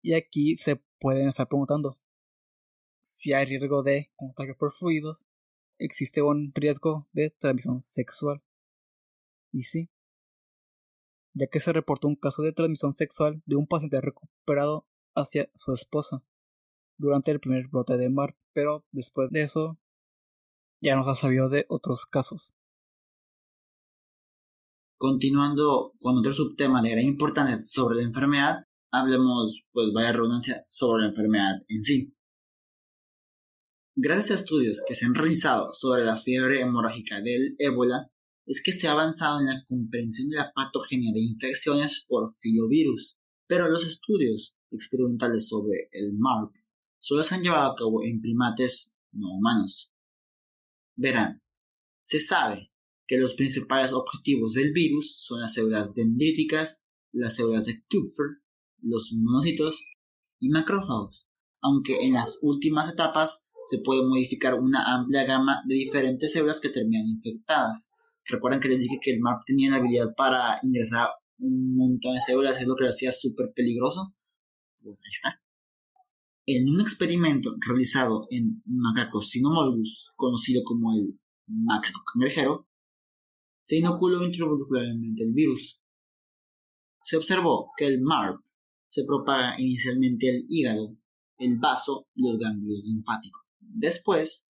Y 0.01 0.15
aquí 0.15 0.57
se 0.57 0.81
pueden 0.99 1.29
estar 1.29 1.49
preguntando, 1.49 1.99
si 3.07 3.33
hay 3.33 3.47
riesgo 3.47 3.85
de 3.85 4.11
contagio 4.17 4.57
por 4.57 4.75
fluidos, 4.75 5.25
existe 5.79 6.23
un 6.23 6.53
riesgo 6.55 7.09
de 7.13 7.31
transmisión 7.31 7.81
sexual. 7.81 8.43
Y 9.53 9.63
sí, 9.63 9.89
ya 11.33 11.47
que 11.47 11.61
se 11.61 11.73
reportó 11.73 12.09
un 12.09 12.17
caso 12.17 12.43
de 12.43 12.53
transmisión 12.53 12.97
sexual 12.97 13.43
de 13.47 13.55
un 13.55 13.69
paciente 13.69 14.01
recuperado 14.01 14.89
hacia 15.15 15.49
su 15.55 15.73
esposa 15.73 16.25
durante 16.99 17.31
el 17.31 17.39
primer 17.39 17.69
brote 17.69 17.97
de 17.97 18.11
mar, 18.11 18.37
pero 18.53 18.85
después 18.91 19.31
de 19.31 19.43
eso 19.43 19.79
ya 20.81 20.97
nos 20.97 21.07
ha 21.07 21.15
sabido 21.15 21.49
de 21.49 21.65
otros 21.69 22.07
casos. 22.07 22.55
Continuando 24.99 25.93
con 26.01 26.19
otro 26.19 26.33
subtema 26.33 26.83
de 26.83 26.91
gran 26.91 27.05
importancia 27.05 27.57
sobre 27.57 27.99
la 27.99 28.03
enfermedad, 28.03 28.65
hablemos, 28.91 29.63
pues 29.73 29.93
vaya 29.95 30.13
redundancia, 30.13 30.65
sobre 30.67 31.03
la 31.03 31.09
enfermedad 31.11 31.63
en 31.69 31.83
sí. 31.85 32.16
Gracias 33.99 34.31
a 34.31 34.35
estudios 34.35 34.83
que 34.87 34.95
se 34.95 35.07
han 35.07 35.15
realizado 35.15 35.73
sobre 35.73 36.05
la 36.05 36.19
fiebre 36.19 36.61
hemorrágica 36.61 37.23
del 37.23 37.57
ébola, 37.59 38.13
es 38.45 38.63
que 38.63 38.73
se 38.73 38.89
ha 38.89 38.93
avanzado 38.93 39.41
en 39.41 39.47
la 39.47 39.65
comprensión 39.67 40.29
de 40.29 40.37
la 40.37 40.53
patogenia 40.55 41.13
de 41.15 41.23
infecciones 41.23 42.05
por 42.07 42.31
filovirus, 42.31 43.19
pero 43.47 43.71
los 43.71 43.87
estudios 43.87 44.55
experimentales 44.71 45.49
sobre 45.49 45.89
el 45.93 46.13
MARP 46.19 46.55
solo 46.99 47.23
se 47.23 47.37
han 47.37 47.43
llevado 47.43 47.73
a 47.73 47.75
cabo 47.75 48.05
en 48.05 48.21
primates 48.21 48.95
no 49.13 49.33
humanos. 49.33 49.95
Verán, 50.95 51.43
se 52.03 52.21
sabe 52.21 52.71
que 53.07 53.17
los 53.17 53.33
principales 53.33 53.95
objetivos 53.95 54.53
del 54.53 54.75
virus 54.75 55.25
son 55.25 55.41
las 55.41 55.55
células 55.55 55.95
dendríticas, 55.95 56.87
las 57.13 57.35
células 57.37 57.65
de 57.65 57.83
Kupfer, 57.89 58.43
los 58.83 59.15
monocitos 59.23 59.87
y 60.39 60.51
macrófagos, 60.51 61.27
aunque 61.63 62.05
en 62.05 62.13
las 62.13 62.41
últimas 62.43 62.93
etapas 62.93 63.46
se 63.67 63.79
puede 63.79 64.07
modificar 64.07 64.55
una 64.55 64.95
amplia 64.95 65.25
gama 65.25 65.63
de 65.67 65.75
diferentes 65.75 66.33
células 66.33 66.61
que 66.61 66.69
terminan 66.69 67.09
infectadas. 67.09 67.91
Recuerden 68.25 68.61
que 68.61 68.69
les 68.69 68.79
dije 68.79 68.99
que 69.03 69.13
el 69.13 69.21
MAP 69.21 69.43
tenía 69.45 69.71
la 69.71 69.79
habilidad 69.79 70.15
para 70.17 70.61
ingresar 70.63 71.09
un 71.39 71.77
montón 71.77 72.15
de 72.15 72.21
células, 72.21 72.61
es 72.61 72.69
lo 72.69 72.77
que 72.77 72.85
lo 72.85 72.91
hacía 72.91 73.11
súper 73.11 73.53
peligroso. 73.55 74.15
Pues 74.81 75.03
ahí 75.05 75.11
está. 75.11 75.43
En 76.47 76.69
un 76.69 76.81
experimento 76.81 77.57
realizado 77.67 78.29
en 78.31 78.63
macacos 78.67 79.31
sinomolgus, 79.31 80.13
conocido 80.15 80.63
como 80.65 80.95
el 80.95 81.19
macaco 81.49 82.01
cangrejero, 82.13 82.69
se 83.63 83.79
inoculó 83.79 84.25
intramuscularmente 84.25 85.25
el 85.25 85.33
virus. 85.33 85.81
Se 87.03 87.17
observó 87.17 87.73
que 87.77 87.87
el 87.87 88.01
MARP 88.01 88.41
se 88.87 89.05
propaga 89.05 89.61
inicialmente 89.61 90.31
al 90.31 90.45
hígado, 90.49 90.97
el 91.39 91.59
vaso 91.59 92.07
y 92.15 92.29
los 92.29 92.39
ganglios 92.39 92.85
linfáticos. 92.87 93.46
Después 93.69 94.49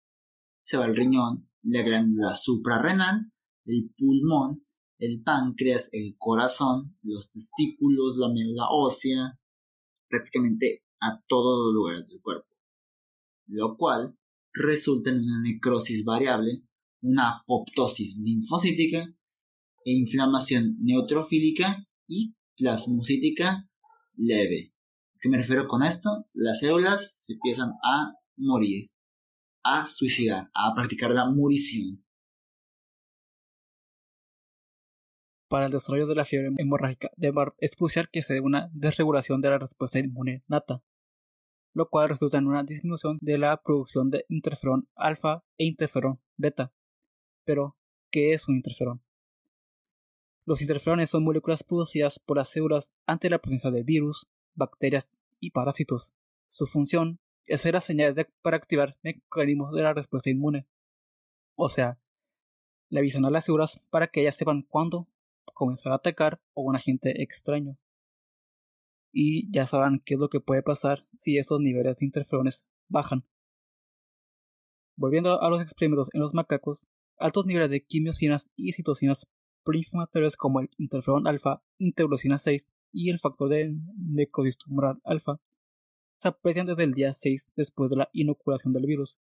se 0.62 0.77
va 0.77 0.86
el 0.86 0.95
riñón, 0.95 1.50
la 1.62 1.81
glándula 1.81 2.34
suprarrenal, 2.34 3.31
el 3.65 3.93
pulmón, 3.98 4.65
el 5.00 5.22
páncreas, 5.24 5.89
el 5.93 6.15
corazón, 6.17 6.98
los 7.01 7.31
testículos, 7.31 8.17
la 8.17 8.29
médula 8.29 8.67
ósea, 8.69 9.39
prácticamente 10.07 10.84
a 11.01 11.22
todos 11.27 11.65
los 11.65 11.74
lugares 11.74 12.10
del 12.10 12.22
cuerpo. 12.22 12.48
Lo 13.48 13.77
cual 13.77 14.17
resulta 14.53 15.10
en 15.10 15.19
una 15.19 15.41
necrosis 15.41 16.03
variable, 16.03 16.63
una 17.01 17.38
apoptosis 17.38 18.19
linfocítica 18.24 19.03
e 19.86 19.91
inflamación 19.91 20.77
neutrofílica 20.81 21.88
y 22.07 22.36
plasmocítica 22.57 23.69
leve. 24.15 24.74
¿Qué 25.19 25.29
me 25.29 25.38
refiero 25.38 25.67
con 25.67 25.84
esto? 25.84 26.27
Las 26.34 26.60
células 26.60 27.25
se 27.25 27.34
empiezan 27.34 27.72
a 27.84 28.13
morir 28.38 28.89
a 29.65 29.88
suicidar, 29.88 30.51
a 30.53 30.75
practicar 30.75 31.10
la 31.10 31.25
murición. 31.25 32.05
Para 35.48 35.65
el 35.65 35.72
desarrollo 35.72 36.05
de 36.05 36.13
la 36.13 36.25
fiebre 36.25 36.51
hemorrágica 36.55 37.10
de 37.17 37.31
Barb 37.31 37.55
es 37.57 37.75
crucial 37.75 38.10
que 38.12 38.22
se 38.22 38.36
dé 38.36 38.41
una 38.41 38.69
desregulación 38.74 39.41
de 39.41 39.50
la 39.50 39.57
respuesta 39.57 39.98
inmune 39.98 40.43
nata, 40.48 40.84
lo 41.74 41.89
cual 41.89 42.10
resulta 42.10 42.38
en 42.38 42.45
una 42.45 42.63
disminución 42.63 43.17
de 43.22 43.39
la 43.39 43.57
producción 43.57 44.12
de 44.12 44.25
interferón 44.29 44.88
alfa 44.95 45.43
e 45.57 45.65
interferón 45.65 46.19
beta. 46.38 46.72
Pero, 47.43 47.75
¿qué 48.12 48.34
es 48.34 48.48
un 48.48 48.57
interferón? 48.57 49.01
Los 50.45 50.62
interferones 50.62 51.10
son 51.10 51.24
moléculas 51.24 51.63
producidas 51.63 52.19
por 52.19 52.38
las 52.38 52.50
células 52.50 52.93
ante 53.07 53.31
la 53.31 53.39
presencia 53.39 53.72
de 53.72 53.81
virus, 53.81 54.27
bacterias 54.53 55.12
y 55.39 55.50
parásitos. 55.50 56.13
Su 56.50 56.67
función 56.67 57.19
es 57.47 57.65
las 57.65 57.83
señales 57.83 58.25
para 58.41 58.57
activar 58.57 58.97
mecanismos 59.03 59.73
de 59.73 59.83
la 59.83 59.93
respuesta 59.93 60.29
inmune. 60.29 60.67
O 61.55 61.69
sea, 61.69 61.99
le 62.89 62.99
avisan 62.99 63.25
a 63.25 63.29
las 63.29 63.45
células 63.45 63.81
para 63.89 64.07
que 64.07 64.21
ellas 64.21 64.35
sepan 64.35 64.63
cuándo 64.63 65.07
comenzar 65.53 65.91
a 65.91 65.95
atacar 65.95 66.41
a 66.55 66.61
un 66.61 66.75
agente 66.75 67.21
extraño. 67.21 67.77
Y 69.11 69.49
ya 69.51 69.67
sabrán 69.67 70.01
qué 70.03 70.15
es 70.15 70.19
lo 70.19 70.29
que 70.29 70.41
puede 70.41 70.61
pasar 70.61 71.07
si 71.17 71.37
estos 71.37 71.61
niveles 71.61 71.97
de 71.97 72.05
interferones 72.05 72.65
bajan. 72.89 73.23
Volviendo 74.97 75.41
a 75.41 75.49
los 75.49 75.61
experimentos 75.61 76.09
en 76.13 76.21
los 76.21 76.33
macacos, 76.33 76.87
altos 77.17 77.45
niveles 77.45 77.69
de 77.69 77.85
quimiosinas 77.85 78.51
y 78.55 78.73
citocinas 78.73 79.27
proinflamatorias 79.63 80.35
como 80.35 80.59
el 80.59 80.69
interferón 80.77 81.27
alfa, 81.27 81.63
interleucina 81.77 82.39
6 82.39 82.67
y 82.91 83.09
el 83.09 83.19
factor 83.19 83.49
de 83.49 83.75
necrosis 83.97 84.57
tumoral 84.57 84.99
alfa 85.03 85.39
se 86.25 86.29
aprecian 86.29 86.65
desde 86.65 86.86
el 86.86 86.96
día 86.96 87.13
6 87.13 87.51
después 87.55 87.91
de 87.91 87.98
la 87.98 88.10
inoculación 88.12 88.74
del 88.74 88.88
virus. 88.88 89.20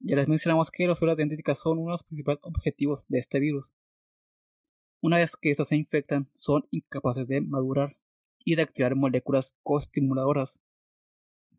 Ya 0.00 0.16
les 0.16 0.26
mencionamos 0.26 0.70
que 0.70 0.86
las 0.86 0.98
células 0.98 1.18
dendríticas 1.18 1.58
son 1.58 1.76
uno 1.76 1.88
de 1.88 1.92
los 1.92 2.04
principales 2.04 2.40
objetivos 2.44 3.04
de 3.08 3.18
este 3.18 3.40
virus. 3.40 3.66
Una 5.02 5.18
vez 5.18 5.36
que 5.36 5.50
estas 5.50 5.68
se 5.68 5.76
infectan, 5.76 6.30
son 6.32 6.66
incapaces 6.70 7.28
de 7.28 7.42
madurar 7.42 7.98
y 8.38 8.56
de 8.56 8.62
activar 8.62 8.96
moléculas 8.96 9.54
coestimuladoras. 9.62 10.60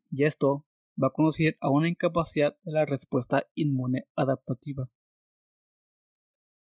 Y 0.10 0.24
esto 0.24 0.66
va 1.00 1.10
a 1.10 1.14
conducir 1.14 1.56
a 1.62 1.70
una 1.70 1.88
incapacidad 1.88 2.58
de 2.64 2.72
la 2.72 2.86
respuesta 2.86 3.46
inmune 3.54 4.08
adaptativa. 4.16 4.90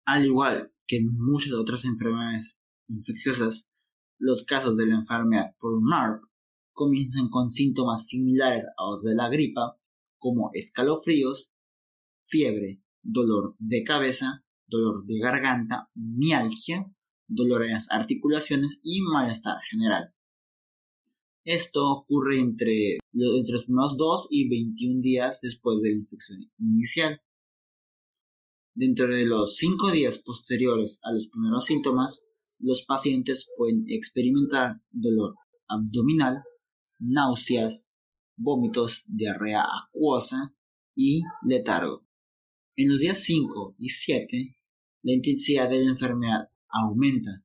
Al 0.05 0.25
igual 0.25 0.71
que 0.87 0.99
en 0.99 1.09
muchas 1.09 1.51
otras 1.51 1.83
enfermedades 1.83 2.63
infecciosas, 2.87 3.69
los 4.19 4.45
casos 4.45 4.77
de 4.77 4.85
la 4.85 4.95
enfermedad 4.95 5.53
por 5.59 5.81
MARP 5.81 6.30
comienzan 6.81 7.29
con 7.29 7.51
síntomas 7.51 8.07
similares 8.07 8.65
a 8.75 8.89
los 8.89 9.03
de 9.03 9.13
la 9.13 9.29
gripa, 9.29 9.77
como 10.17 10.49
escalofríos, 10.55 11.53
fiebre, 12.25 12.81
dolor 13.03 13.53
de 13.59 13.83
cabeza, 13.83 14.43
dolor 14.65 15.05
de 15.05 15.19
garganta, 15.19 15.91
mialgia, 15.93 16.91
dolor 17.27 17.65
en 17.65 17.73
las 17.73 17.91
articulaciones 17.91 18.79
y 18.81 19.01
malestar 19.01 19.57
general. 19.69 20.15
Esto 21.43 21.87
ocurre 21.87 22.39
entre, 22.39 22.97
entre 23.13 23.53
los 23.53 23.65
primeros 23.65 23.95
2 23.97 24.27
y 24.31 24.49
21 24.49 25.01
días 25.01 25.41
después 25.41 25.83
de 25.83 25.91
la 25.91 25.99
infección 25.99 26.39
inicial. 26.57 27.21
Dentro 28.73 29.05
de 29.05 29.27
los 29.27 29.55
5 29.57 29.91
días 29.91 30.17
posteriores 30.17 30.99
a 31.03 31.11
los 31.11 31.27
primeros 31.27 31.65
síntomas, 31.65 32.27
los 32.57 32.85
pacientes 32.87 33.51
pueden 33.55 33.85
experimentar 33.87 34.81
dolor 34.89 35.35
abdominal, 35.67 36.41
náuseas, 37.01 37.93
vómitos, 38.37 39.05
diarrea 39.09 39.63
acuosa 39.63 40.55
y 40.95 41.23
letargo. 41.43 42.05
En 42.75 42.89
los 42.89 42.99
días 42.99 43.19
5 43.23 43.75
y 43.77 43.89
7, 43.89 44.55
la 45.03 45.13
intensidad 45.13 45.69
de 45.69 45.83
la 45.83 45.89
enfermedad 45.89 46.49
aumenta 46.69 47.43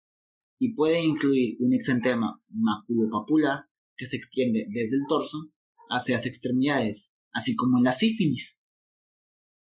y 0.58 0.74
puede 0.74 1.02
incluir 1.04 1.56
un 1.60 1.72
exantema 1.72 2.42
maculopapular 2.48 3.68
que 3.96 4.06
se 4.06 4.16
extiende 4.16 4.66
desde 4.68 4.96
el 4.96 5.02
torso 5.08 5.50
hacia 5.88 6.16
las 6.16 6.26
extremidades, 6.26 7.14
así 7.32 7.56
como 7.56 7.78
en 7.78 7.84
la 7.84 7.92
sífilis. 7.92 8.64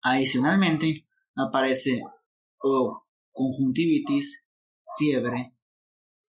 Adicionalmente, 0.03 1.07
aparece 1.35 2.03
o 2.59 3.05
conjuntivitis, 3.33 4.45
fiebre, 4.99 5.55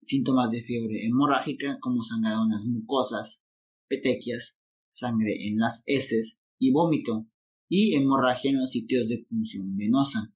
síntomas 0.08 0.50
de 0.50 0.62
fiebre 0.62 1.04
hemorrágica 1.04 1.78
como 1.80 2.02
sangrado 2.02 2.44
en 2.44 2.50
las 2.50 2.64
mucosas, 2.64 3.44
petequias, 3.88 4.58
sangre 4.90 5.46
en 5.46 5.58
las 5.58 5.82
heces 5.86 6.40
y 6.58 6.72
vómito, 6.72 7.26
y 7.68 7.94
hemorragia 7.94 8.50
en 8.50 8.60
los 8.60 8.70
sitios 8.70 9.08
de 9.08 9.26
punción 9.28 9.76
venosa, 9.76 10.34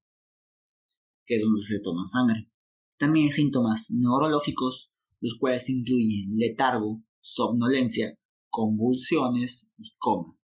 que 1.25 1.37
es 1.37 1.43
donde 1.43 1.63
se 1.63 1.81
toma 1.81 2.07
sangre. 2.07 2.51
También 2.99 3.27
hay 3.27 3.33
síntomas 3.33 3.91
neurológicos, 3.91 4.93
los 5.21 5.37
cuales 5.39 5.69
incluyen 5.71 6.37
letargo, 6.37 7.03
somnolencia, 7.21 8.19
convulsiones 8.51 9.73
y 9.79 9.95
coma. 9.97 10.37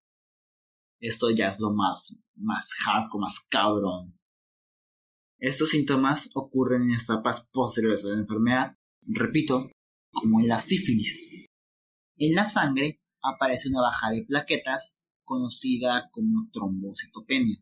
Esto 1.00 1.30
ya 1.30 1.48
es 1.48 1.60
lo 1.60 1.72
más, 1.74 2.18
más 2.34 2.72
hardcore, 2.74 3.20
más 3.20 3.40
cabrón. 3.50 4.18
Estos 5.38 5.70
síntomas 5.70 6.30
ocurren 6.34 6.82
en 6.84 6.96
etapas 6.98 7.46
posteriores 7.52 8.04
a 8.06 8.08
la 8.08 8.18
enfermedad 8.18 8.78
Repito, 9.10 9.70
como 10.12 10.40
en 10.40 10.48
la 10.48 10.58
sífilis. 10.58 11.46
En 12.18 12.34
la 12.34 12.44
sangre 12.44 13.00
aparece 13.22 13.70
una 13.70 13.80
baja 13.80 14.10
de 14.10 14.22
plaquetas 14.22 15.00
conocida 15.24 16.10
como 16.12 16.50
trombocitopenia. 16.52 17.56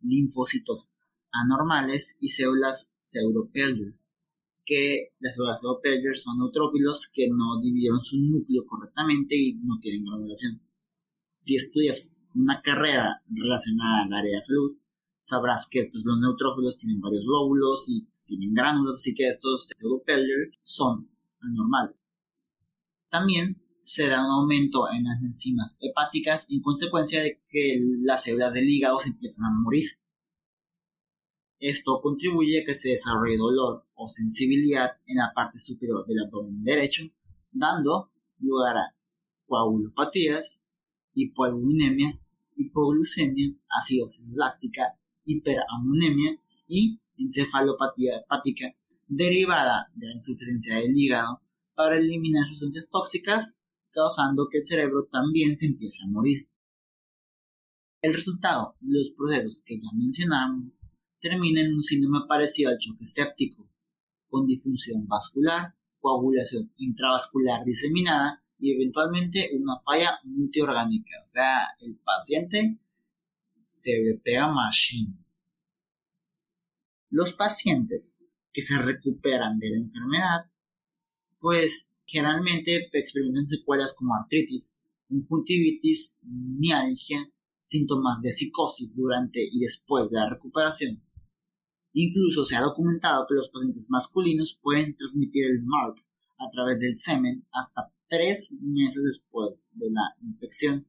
linfocitos 0.00 0.92
anormales 1.32 2.16
y 2.20 2.28
células 2.28 2.92
pseudopelger, 3.00 3.98
que 4.64 5.08
las 5.18 5.34
células 5.34 5.60
son 5.60 6.38
neutrófilos 6.38 7.10
que 7.12 7.28
no 7.28 7.60
dividieron 7.60 8.00
su 8.00 8.20
núcleo 8.20 8.64
correctamente 8.64 9.34
y 9.36 9.54
no 9.56 9.80
tienen 9.80 10.04
granulación. 10.04 10.62
Si 11.34 11.56
estudias 11.56 12.20
una 12.36 12.62
carrera 12.62 13.20
relacionada 13.28 14.04
al 14.04 14.12
área 14.12 14.36
de 14.36 14.42
salud, 14.42 14.76
sabrás 15.28 15.68
que 15.70 15.84
pues, 15.84 16.04
los 16.06 16.18
neutrófilos 16.18 16.78
tienen 16.78 17.00
varios 17.00 17.24
lóbulos 17.26 17.86
y 17.88 18.08
tienen 18.26 18.54
gránulos, 18.54 19.00
así 19.00 19.14
que 19.14 19.28
estos 19.28 19.68
pseudopelger 19.68 20.52
son 20.62 21.10
anormales. 21.40 22.02
También 23.10 23.62
se 23.82 24.08
da 24.08 24.24
un 24.24 24.30
aumento 24.30 24.90
en 24.90 25.04
las 25.04 25.22
enzimas 25.22 25.76
hepáticas 25.80 26.46
en 26.50 26.62
consecuencia 26.62 27.22
de 27.22 27.42
que 27.50 27.78
las 28.00 28.24
células 28.24 28.54
del 28.54 28.68
hígado 28.68 28.98
se 29.00 29.10
empiezan 29.10 29.44
a 29.44 29.50
morir. 29.62 29.90
Esto 31.58 32.00
contribuye 32.02 32.62
a 32.62 32.64
que 32.64 32.74
se 32.74 32.90
desarrolle 32.90 33.36
dolor 33.36 33.86
o 33.94 34.08
sensibilidad 34.08 34.92
en 35.06 35.16
la 35.16 35.32
parte 35.34 35.58
superior 35.58 36.06
del 36.06 36.24
abdomen 36.24 36.64
derecho, 36.64 37.02
dando 37.50 38.12
lugar 38.38 38.76
a 38.76 38.96
coagulopatías, 39.46 40.64
hipoalbuminemia, 41.14 42.18
hipoglucemia, 42.56 43.54
acidosis 43.68 44.36
láctica, 44.36 44.97
hiperamonemia 45.28 46.40
y 46.66 47.00
encefalopatía 47.16 48.18
hepática 48.18 48.74
derivada 49.06 49.90
de 49.94 50.06
la 50.06 50.14
insuficiencia 50.14 50.76
del 50.76 50.96
hígado 50.96 51.40
para 51.74 51.96
eliminar 51.96 52.46
sustancias 52.48 52.90
tóxicas, 52.90 53.58
causando 53.90 54.48
que 54.50 54.58
el 54.58 54.64
cerebro 54.64 55.08
también 55.10 55.56
se 55.56 55.66
empiece 55.66 56.02
a 56.02 56.08
morir. 56.08 56.48
El 58.02 58.14
resultado 58.14 58.76
de 58.80 58.98
los 58.98 59.10
procesos 59.10 59.62
que 59.64 59.78
ya 59.78 59.88
mencionamos 59.94 60.88
termina 61.20 61.60
en 61.60 61.74
un 61.74 61.82
síndrome 61.82 62.20
parecido 62.28 62.70
al 62.70 62.78
choque 62.78 63.04
séptico, 63.04 63.68
con 64.28 64.46
disfunción 64.46 65.06
vascular, 65.06 65.74
coagulación 66.00 66.72
intravascular 66.76 67.64
diseminada 67.64 68.44
y 68.58 68.72
eventualmente 68.72 69.50
una 69.54 69.74
falla 69.84 70.18
multiorgánica. 70.24 71.16
O 71.20 71.24
sea, 71.24 71.60
el 71.80 71.96
paciente 71.96 72.78
pega 74.22 74.48
machine. 74.48 75.14
Los 77.10 77.32
pacientes 77.32 78.24
que 78.52 78.62
se 78.62 78.78
recuperan 78.78 79.58
de 79.58 79.70
la 79.70 79.76
enfermedad, 79.76 80.50
pues 81.40 81.90
generalmente 82.06 82.88
experimentan 82.92 83.46
secuelas 83.46 83.94
como 83.94 84.14
artritis, 84.14 84.78
conjuntivitis, 85.08 86.16
mialgia, 86.22 87.18
síntomas 87.62 88.20
de 88.22 88.32
psicosis 88.32 88.94
durante 88.94 89.40
y 89.42 89.58
después 89.60 90.08
de 90.10 90.16
la 90.16 90.28
recuperación. 90.28 91.02
Incluso 91.92 92.46
se 92.46 92.56
ha 92.56 92.62
documentado 92.62 93.26
que 93.28 93.34
los 93.34 93.48
pacientes 93.48 93.88
masculinos 93.90 94.58
pueden 94.62 94.94
transmitir 94.96 95.44
el 95.44 95.62
MARP 95.64 95.98
a 96.38 96.48
través 96.48 96.80
del 96.80 96.96
semen 96.96 97.46
hasta 97.52 97.92
tres 98.06 98.52
meses 98.60 99.02
después 99.04 99.68
de 99.72 99.90
la 99.90 100.16
infección. 100.22 100.86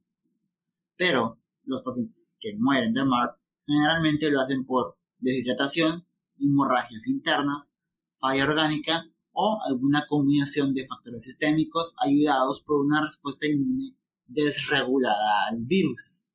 Pero 0.96 1.38
los 1.70 1.82
pacientes 1.82 2.36
que 2.40 2.56
mueren 2.58 2.92
de 2.92 3.04
MARP 3.04 3.38
generalmente 3.66 4.30
lo 4.30 4.40
hacen 4.40 4.64
por 4.64 4.98
deshidratación, 5.18 6.06
hemorragias 6.38 7.06
internas, 7.06 7.74
falla 8.18 8.44
orgánica 8.44 9.04
o 9.32 9.60
alguna 9.64 10.04
combinación 10.08 10.74
de 10.74 10.84
factores 10.86 11.22
sistémicos 11.22 11.94
ayudados 12.04 12.62
por 12.62 12.84
una 12.84 13.00
respuesta 13.02 13.46
inmune 13.46 13.96
desregulada 14.26 15.46
al 15.48 15.60
virus. 15.60 16.32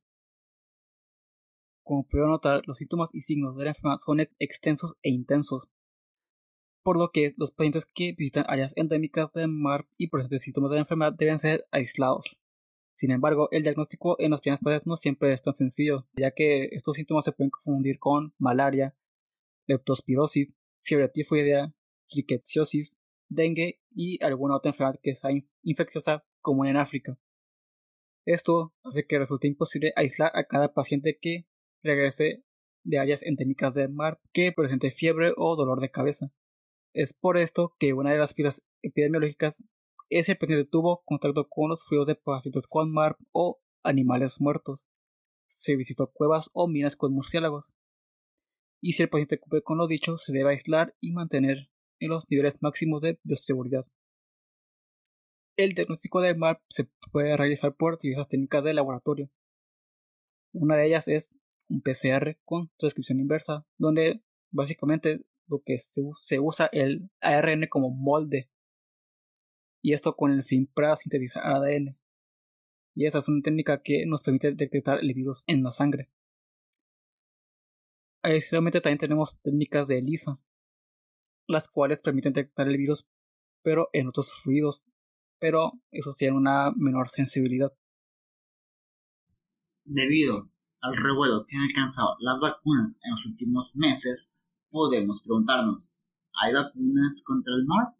Como 1.83 2.07
puedo 2.07 2.27
notar, 2.27 2.63
los 2.65 2.77
síntomas 2.77 3.09
y 3.13 3.21
signos 3.21 3.55
de 3.57 3.65
la 3.65 3.69
enfermedad 3.71 3.97
son 4.03 4.19
extensos 4.39 4.95
e 5.03 5.11
intensos, 5.11 5.67
por 6.83 6.97
lo 6.97 7.11
que 7.11 7.33
los 7.37 7.51
pacientes 7.51 7.85
que 7.85 8.13
visitan 8.17 8.45
áreas 8.47 8.73
endémicas 8.75 9.31
de 9.33 9.47
mar 9.47 9.87
y 9.97 10.07
presenten 10.07 10.39
síntomas 10.39 10.71
de 10.71 10.77
la 10.77 10.81
enfermedad 10.81 11.13
deben 11.13 11.39
ser 11.39 11.67
aislados. 11.71 12.37
Sin 12.95 13.11
embargo, 13.11 13.49
el 13.51 13.63
diagnóstico 13.63 14.15
en 14.19 14.31
los 14.31 14.41
primeros 14.41 14.61
fases 14.63 14.87
no 14.87 14.95
siempre 14.95 15.33
es 15.33 15.41
tan 15.41 15.53
sencillo, 15.53 16.07
ya 16.15 16.31
que 16.31 16.69
estos 16.71 16.95
síntomas 16.95 17.25
se 17.25 17.33
pueden 17.33 17.51
confundir 17.51 17.99
con 17.99 18.33
malaria, 18.37 18.95
leptospirosis, 19.67 20.53
fiebre 20.79 21.09
tifoidea, 21.09 21.73
rickettsiosis, 22.09 22.97
dengue 23.27 23.81
y 23.91 24.23
alguna 24.23 24.55
otra 24.55 24.71
enfermedad 24.71 24.99
que 25.03 25.15
sea 25.15 25.31
infecciosa 25.63 26.25
común 26.41 26.67
en 26.67 26.77
África. 26.77 27.17
Esto 28.25 28.73
hace 28.83 29.05
que 29.05 29.19
resulte 29.19 29.47
imposible 29.47 29.91
aislar 29.95 30.31
a 30.33 30.45
cada 30.45 30.73
paciente 30.73 31.19
que 31.21 31.45
regrese 31.83 32.43
de 32.83 32.99
áreas 32.99 33.23
endémicas 33.23 33.73
del 33.73 33.89
mar 33.89 34.21
que 34.31 34.51
presente 34.51 34.91
fiebre 34.91 35.33
o 35.35 35.55
dolor 35.55 35.81
de 35.81 35.91
cabeza. 35.91 36.31
Es 36.93 37.13
por 37.13 37.37
esto 37.37 37.75
que 37.77 37.93
una 37.93 38.13
de 38.13 38.19
las 38.19 38.33
pistas 38.33 38.63
epidemiológicas 38.81 39.63
es 40.09 40.29
el 40.29 40.37
paciente 40.37 40.69
tuvo 40.69 41.03
contacto 41.05 41.47
con 41.49 41.69
los 41.69 41.83
fluidos 41.83 42.07
de 42.07 42.15
pacientes 42.15 42.67
con 42.67 42.91
mar 42.91 43.17
o 43.31 43.59
animales 43.83 44.39
muertos. 44.41 44.87
Se 45.47 45.75
visitó 45.75 46.03
cuevas 46.13 46.49
o 46.53 46.67
minas 46.67 46.95
con 46.95 47.13
murciélagos. 47.13 47.73
Y 48.81 48.93
si 48.93 49.03
el 49.03 49.09
paciente 49.09 49.39
cumple 49.39 49.61
con 49.61 49.77
lo 49.77 49.87
dicho, 49.87 50.17
se 50.17 50.31
debe 50.31 50.51
aislar 50.51 50.95
y 50.99 51.11
mantener 51.11 51.69
en 51.99 52.09
los 52.09 52.25
niveles 52.29 52.61
máximos 52.61 53.01
de 53.01 53.19
bioseguridad. 53.23 53.85
El 55.57 55.73
diagnóstico 55.73 56.21
de 56.21 56.35
MARP 56.35 56.61
se 56.67 56.89
puede 57.11 57.37
realizar 57.37 57.73
por 57.73 57.97
diversas 57.99 58.27
técnicas 58.27 58.63
de 58.63 58.73
laboratorio. 58.73 59.29
Una 60.51 60.75
de 60.75 60.87
ellas 60.87 61.07
es 61.07 61.33
un 61.69 61.81
PCR 61.81 62.37
con 62.43 62.69
transcripción 62.77 63.19
inversa, 63.19 63.65
donde 63.77 64.21
básicamente 64.51 65.25
lo 65.47 65.61
que 65.63 65.77
se, 65.79 66.39
usa 66.39 66.69
el 66.71 67.09
ARN 67.21 67.67
como 67.69 67.89
molde. 67.89 68.49
Y 69.85 69.93
esto 69.93 70.13
con 70.13 70.31
el 70.31 70.43
fin 70.43 70.65
para 70.65 70.97
sintetizar 70.97 71.45
ADN. 71.45 71.95
Y 72.95 73.05
esa 73.05 73.19
es 73.19 73.27
una 73.27 73.43
técnica 73.43 73.83
que 73.83 74.07
nos 74.07 74.23
permite 74.23 74.51
detectar 74.51 74.97
el 74.99 75.13
virus 75.13 75.43
en 75.45 75.61
la 75.61 75.71
sangre. 75.71 76.09
Adicionalmente 78.23 78.81
también 78.81 78.97
tenemos 78.97 79.39
técnicas 79.43 79.87
de 79.87 79.99
ELISA, 79.99 80.39
las 81.47 81.69
cuales 81.69 82.01
permiten 82.01 82.33
detectar 82.33 82.67
el 82.67 82.77
virus 82.77 83.07
pero 83.61 83.89
en 83.93 84.07
otros 84.07 84.33
fluidos, 84.33 84.83
pero 85.39 85.73
esos 85.91 86.17
tienen 86.17 86.35
una 86.35 86.71
menor 86.71 87.11
sensibilidad. 87.11 87.71
Debido 89.83 90.49
al 90.81 90.97
revuelo 90.97 91.45
que 91.47 91.57
han 91.57 91.69
alcanzado 91.69 92.15
las 92.21 92.39
vacunas 92.39 92.97
en 93.03 93.11
los 93.11 93.25
últimos 93.27 93.75
meses, 93.75 94.35
podemos 94.71 95.21
preguntarnos, 95.21 96.01
¿hay 96.41 96.55
vacunas 96.55 97.23
contra 97.23 97.53
el 97.53 97.67
mar? 97.67 97.95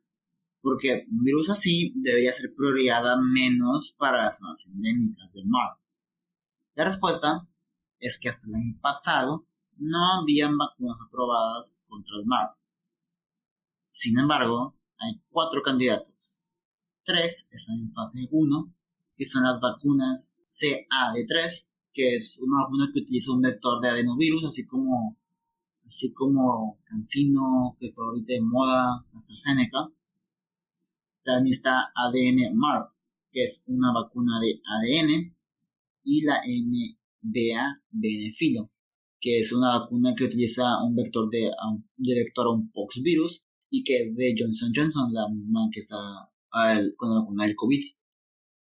Porque 0.65 1.05
un 1.11 1.23
virus 1.23 1.51
así 1.51 1.93
debería 1.95 2.33
ser 2.33 2.55
prioridad 2.55 3.03
menos 3.21 3.93
para 3.99 4.23
las 4.23 4.39
zonas 4.39 4.65
endémicas 4.65 5.31
del 5.31 5.45
mar. 5.45 5.77
La 6.73 6.85
respuesta 6.85 7.47
es 7.99 8.19
que 8.19 8.29
hasta 8.29 8.47
el 8.47 8.55
año 8.55 8.79
pasado 8.81 9.47
no 9.77 9.99
habían 10.19 10.57
vacunas 10.57 10.97
aprobadas 11.05 11.85
contra 11.87 12.15
el 12.17 12.25
mar. 12.25 12.55
Sin 13.87 14.17
embargo, 14.17 14.75
hay 14.97 15.21
cuatro 15.29 15.61
candidatos. 15.61 16.41
Tres 17.03 17.47
están 17.51 17.77
en 17.77 17.91
fase 17.91 18.27
1, 18.31 18.73
que 19.15 19.27
son 19.27 19.43
las 19.43 19.59
vacunas 19.59 20.39
CAD3, 20.47 21.69
que 21.93 22.15
es 22.15 22.39
una 22.39 22.63
vacuna 22.63 22.89
que 22.91 23.01
utiliza 23.01 23.33
un 23.33 23.41
vector 23.41 23.79
de 23.81 23.89
adenovirus, 23.89 24.43
así 24.45 24.65
como 24.65 25.19
así 25.85 26.11
como 26.11 26.79
Cancino, 26.85 27.77
que 27.79 27.85
está 27.85 28.01
ahorita 28.01 28.33
de 28.33 28.41
moda, 28.41 29.05
AstraZeneca. 29.13 29.91
También 31.25 31.55
está 31.55 31.91
ADN 31.95 32.55
MARP, 32.55 32.91
que 33.31 33.43
es 33.43 33.63
una 33.65 33.91
vacuna 33.91 34.39
de 34.39 34.61
ADN, 34.63 35.35
y 36.03 36.21
la 36.21 36.39
MBA 36.45 37.81
Benefilo, 37.89 38.71
que 39.19 39.39
es 39.39 39.51
una 39.51 39.79
vacuna 39.79 40.13
que 40.15 40.25
utiliza 40.25 40.83
un 40.83 40.95
vector 40.95 41.27
de, 41.31 41.49
un, 41.67 41.89
vector 41.97 42.45
a 42.45 42.51
un 42.51 42.71
poxvirus 42.71 43.43
y 43.71 43.83
que 43.83 44.03
es 44.03 44.15
de 44.15 44.35
Johnson 44.37 44.71
Johnson, 44.73 45.11
la 45.11 45.27
misma 45.27 45.67
que 45.71 45.79
está 45.79 45.97
con 46.95 47.09
la 47.09 47.21
vacuna 47.21 47.45
del 47.45 47.55
COVID. 47.55 47.83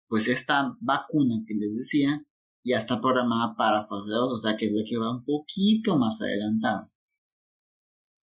Pues 0.08 0.28
esta 0.28 0.78
vacuna 0.80 1.44
que 1.48 1.56
les 1.56 1.76
decía 1.76 2.24
ya 2.64 2.78
está 2.78 3.02
programada 3.02 3.56
para 3.58 3.88
fase 3.88 4.12
2, 4.12 4.34
o 4.34 4.38
sea 4.38 4.56
que 4.56 4.68
es 4.68 4.72
la 4.72 4.84
que 4.88 4.98
va 5.00 5.16
un 5.16 5.26
poquito 5.26 5.98
más 5.98 6.22
adelantada. 6.22 6.92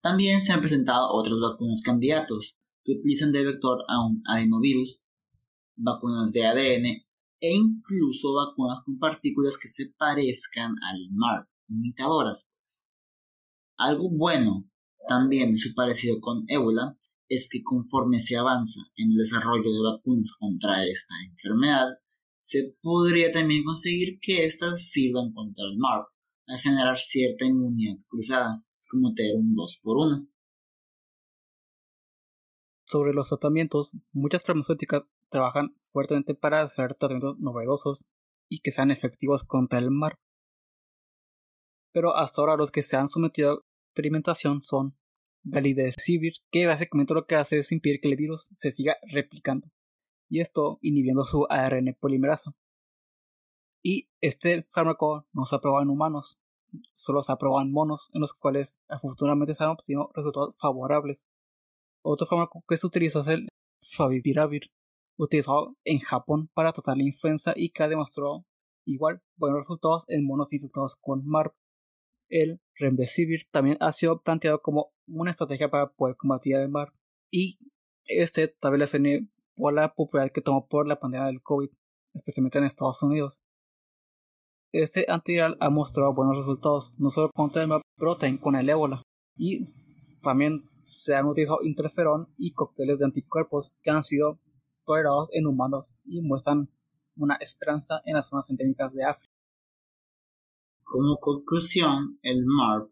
También 0.00 0.40
se 0.42 0.52
han 0.52 0.60
presentado 0.60 1.12
otras 1.12 1.40
vacunas 1.40 1.82
candidatos 1.82 2.56
que 2.84 2.92
utilizan 2.92 3.32
de 3.32 3.44
vector 3.44 3.78
a 3.88 4.04
un 4.04 4.22
adenovirus, 4.26 5.02
vacunas 5.76 6.32
de 6.32 6.46
ADN 6.46 6.86
e 7.40 7.54
incluso 7.54 8.34
vacunas 8.34 8.82
con 8.84 8.98
partículas 8.98 9.58
que 9.58 9.68
se 9.68 9.92
parezcan 9.96 10.74
al 10.82 10.98
MARP, 11.12 11.48
imitadoras 11.68 12.50
pues. 12.56 12.94
Algo 13.76 14.10
bueno 14.10 14.68
también 15.08 15.50
de 15.50 15.58
su 15.58 15.74
parecido 15.74 16.20
con 16.20 16.44
ébola 16.48 16.96
es 17.28 17.48
que 17.50 17.62
conforme 17.62 18.20
se 18.20 18.36
avanza 18.36 18.80
en 18.96 19.10
el 19.10 19.16
desarrollo 19.16 19.72
de 19.72 19.82
vacunas 19.82 20.32
contra 20.38 20.84
esta 20.84 21.14
enfermedad, 21.28 21.88
se 22.38 22.76
podría 22.82 23.30
también 23.30 23.64
conseguir 23.64 24.18
que 24.20 24.44
éstas 24.44 24.90
sirvan 24.90 25.32
contra 25.32 25.64
el 25.64 25.78
MARP, 25.78 26.08
a 26.48 26.58
generar 26.58 26.98
cierta 26.98 27.46
inmunidad 27.46 27.96
cruzada. 28.08 28.64
Es 28.76 28.86
como 28.88 29.14
tener 29.14 29.36
un 29.36 29.54
2 29.54 29.80
por 29.82 29.96
1 30.06 30.31
Sobre 32.92 33.14
los 33.14 33.30
tratamientos, 33.30 33.96
muchas 34.12 34.44
farmacéuticas 34.44 35.04
trabajan 35.30 35.74
fuertemente 35.92 36.34
para 36.34 36.60
hacer 36.60 36.88
tratamientos 36.88 37.38
novedosos 37.38 38.04
y 38.50 38.60
que 38.60 38.70
sean 38.70 38.90
efectivos 38.90 39.44
contra 39.44 39.78
el 39.78 39.90
mar. 39.90 40.18
Pero 41.94 42.14
hasta 42.14 42.42
ahora 42.42 42.58
los 42.58 42.70
que 42.70 42.82
se 42.82 42.98
han 42.98 43.08
sometido 43.08 43.50
a 43.50 43.62
experimentación 43.86 44.60
son 44.60 44.94
Galidesivir, 45.42 46.34
que 46.50 46.66
básicamente 46.66 47.14
lo 47.14 47.24
que 47.24 47.36
hace 47.36 47.60
es 47.60 47.72
impedir 47.72 47.98
que 47.98 48.08
el 48.08 48.16
virus 48.16 48.50
se 48.56 48.70
siga 48.70 48.98
replicando, 49.10 49.68
y 50.28 50.40
esto 50.40 50.78
inhibiendo 50.82 51.24
su 51.24 51.46
ARN 51.48 51.96
polimerasa. 51.98 52.54
Y 53.82 54.10
este 54.20 54.64
fármaco 54.64 55.26
no 55.32 55.46
se 55.46 55.58
probado 55.60 55.82
en 55.82 55.88
humanos, 55.88 56.42
solo 56.92 57.22
se 57.22 57.34
probado 57.36 57.62
en 57.62 57.72
monos, 57.72 58.10
en 58.12 58.20
los 58.20 58.34
cuales 58.34 58.78
afortunadamente 58.86 59.54
se 59.54 59.64
han 59.64 59.70
obtenido 59.70 60.12
resultados 60.14 60.54
favorables. 60.58 61.30
Otro 62.04 62.26
fármaco 62.26 62.64
que 62.68 62.76
se 62.76 62.86
utiliza 62.86 63.20
es 63.20 63.28
el 63.28 63.48
Favipiravir, 63.96 64.70
utilizado 65.18 65.76
en 65.84 66.00
Japón 66.00 66.48
para 66.54 66.72
tratar 66.72 66.96
la 66.96 67.04
influenza 67.04 67.52
y 67.56 67.70
que 67.70 67.82
ha 67.82 67.88
demostrado 67.88 68.44
igual 68.86 69.22
buenos 69.36 69.60
resultados 69.60 70.04
en 70.08 70.24
monos 70.24 70.52
infectados 70.52 70.96
con 70.96 71.26
MARP. 71.26 71.54
El 72.28 72.60
Remdesivir 72.76 73.46
también 73.50 73.76
ha 73.80 73.92
sido 73.92 74.20
planteado 74.22 74.62
como 74.62 74.92
una 75.06 75.30
estrategia 75.30 75.70
para 75.70 75.92
poder 75.92 76.16
combatir 76.16 76.56
el 76.56 76.68
MARP 76.68 76.94
y 77.30 77.58
este 78.06 78.48
tal 78.48 78.72
vez 78.78 78.94
le 78.94 79.28
por 79.54 79.74
la 79.74 79.94
popularidad 79.94 80.32
que 80.32 80.40
tomó 80.40 80.66
por 80.66 80.88
la 80.88 80.98
pandemia 80.98 81.26
del 81.26 81.42
COVID, 81.42 81.68
especialmente 82.14 82.58
en 82.58 82.64
Estados 82.64 83.02
Unidos. 83.02 83.40
Este 84.72 85.04
antiviral 85.08 85.58
ha 85.60 85.68
mostrado 85.68 86.14
buenos 86.14 86.38
resultados, 86.38 86.98
no 86.98 87.10
solo 87.10 87.30
contra 87.34 87.62
el 87.62 87.68
MARP, 87.68 87.82
pero 87.96 88.16
también 88.16 88.38
con 88.38 88.56
el 88.56 88.68
ébola. 88.70 89.02
Y 89.36 89.68
también 90.22 90.70
se 90.84 91.14
han 91.14 91.26
utilizado 91.26 91.62
interferón 91.62 92.28
y 92.36 92.52
cócteles 92.52 93.00
de 93.00 93.06
anticuerpos 93.06 93.72
que 93.82 93.90
han 93.90 94.02
sido 94.02 94.40
tolerados 94.84 95.28
en 95.32 95.46
humanos 95.46 95.94
y 96.04 96.20
muestran 96.20 96.68
una 97.16 97.36
esperanza 97.36 98.00
en 98.04 98.14
las 98.14 98.28
zonas 98.28 98.48
endémicas 98.50 98.92
de 98.92 99.04
África. 99.04 99.32
Como 100.82 101.18
conclusión, 101.18 102.18
el 102.22 102.44
MARP, 102.44 102.90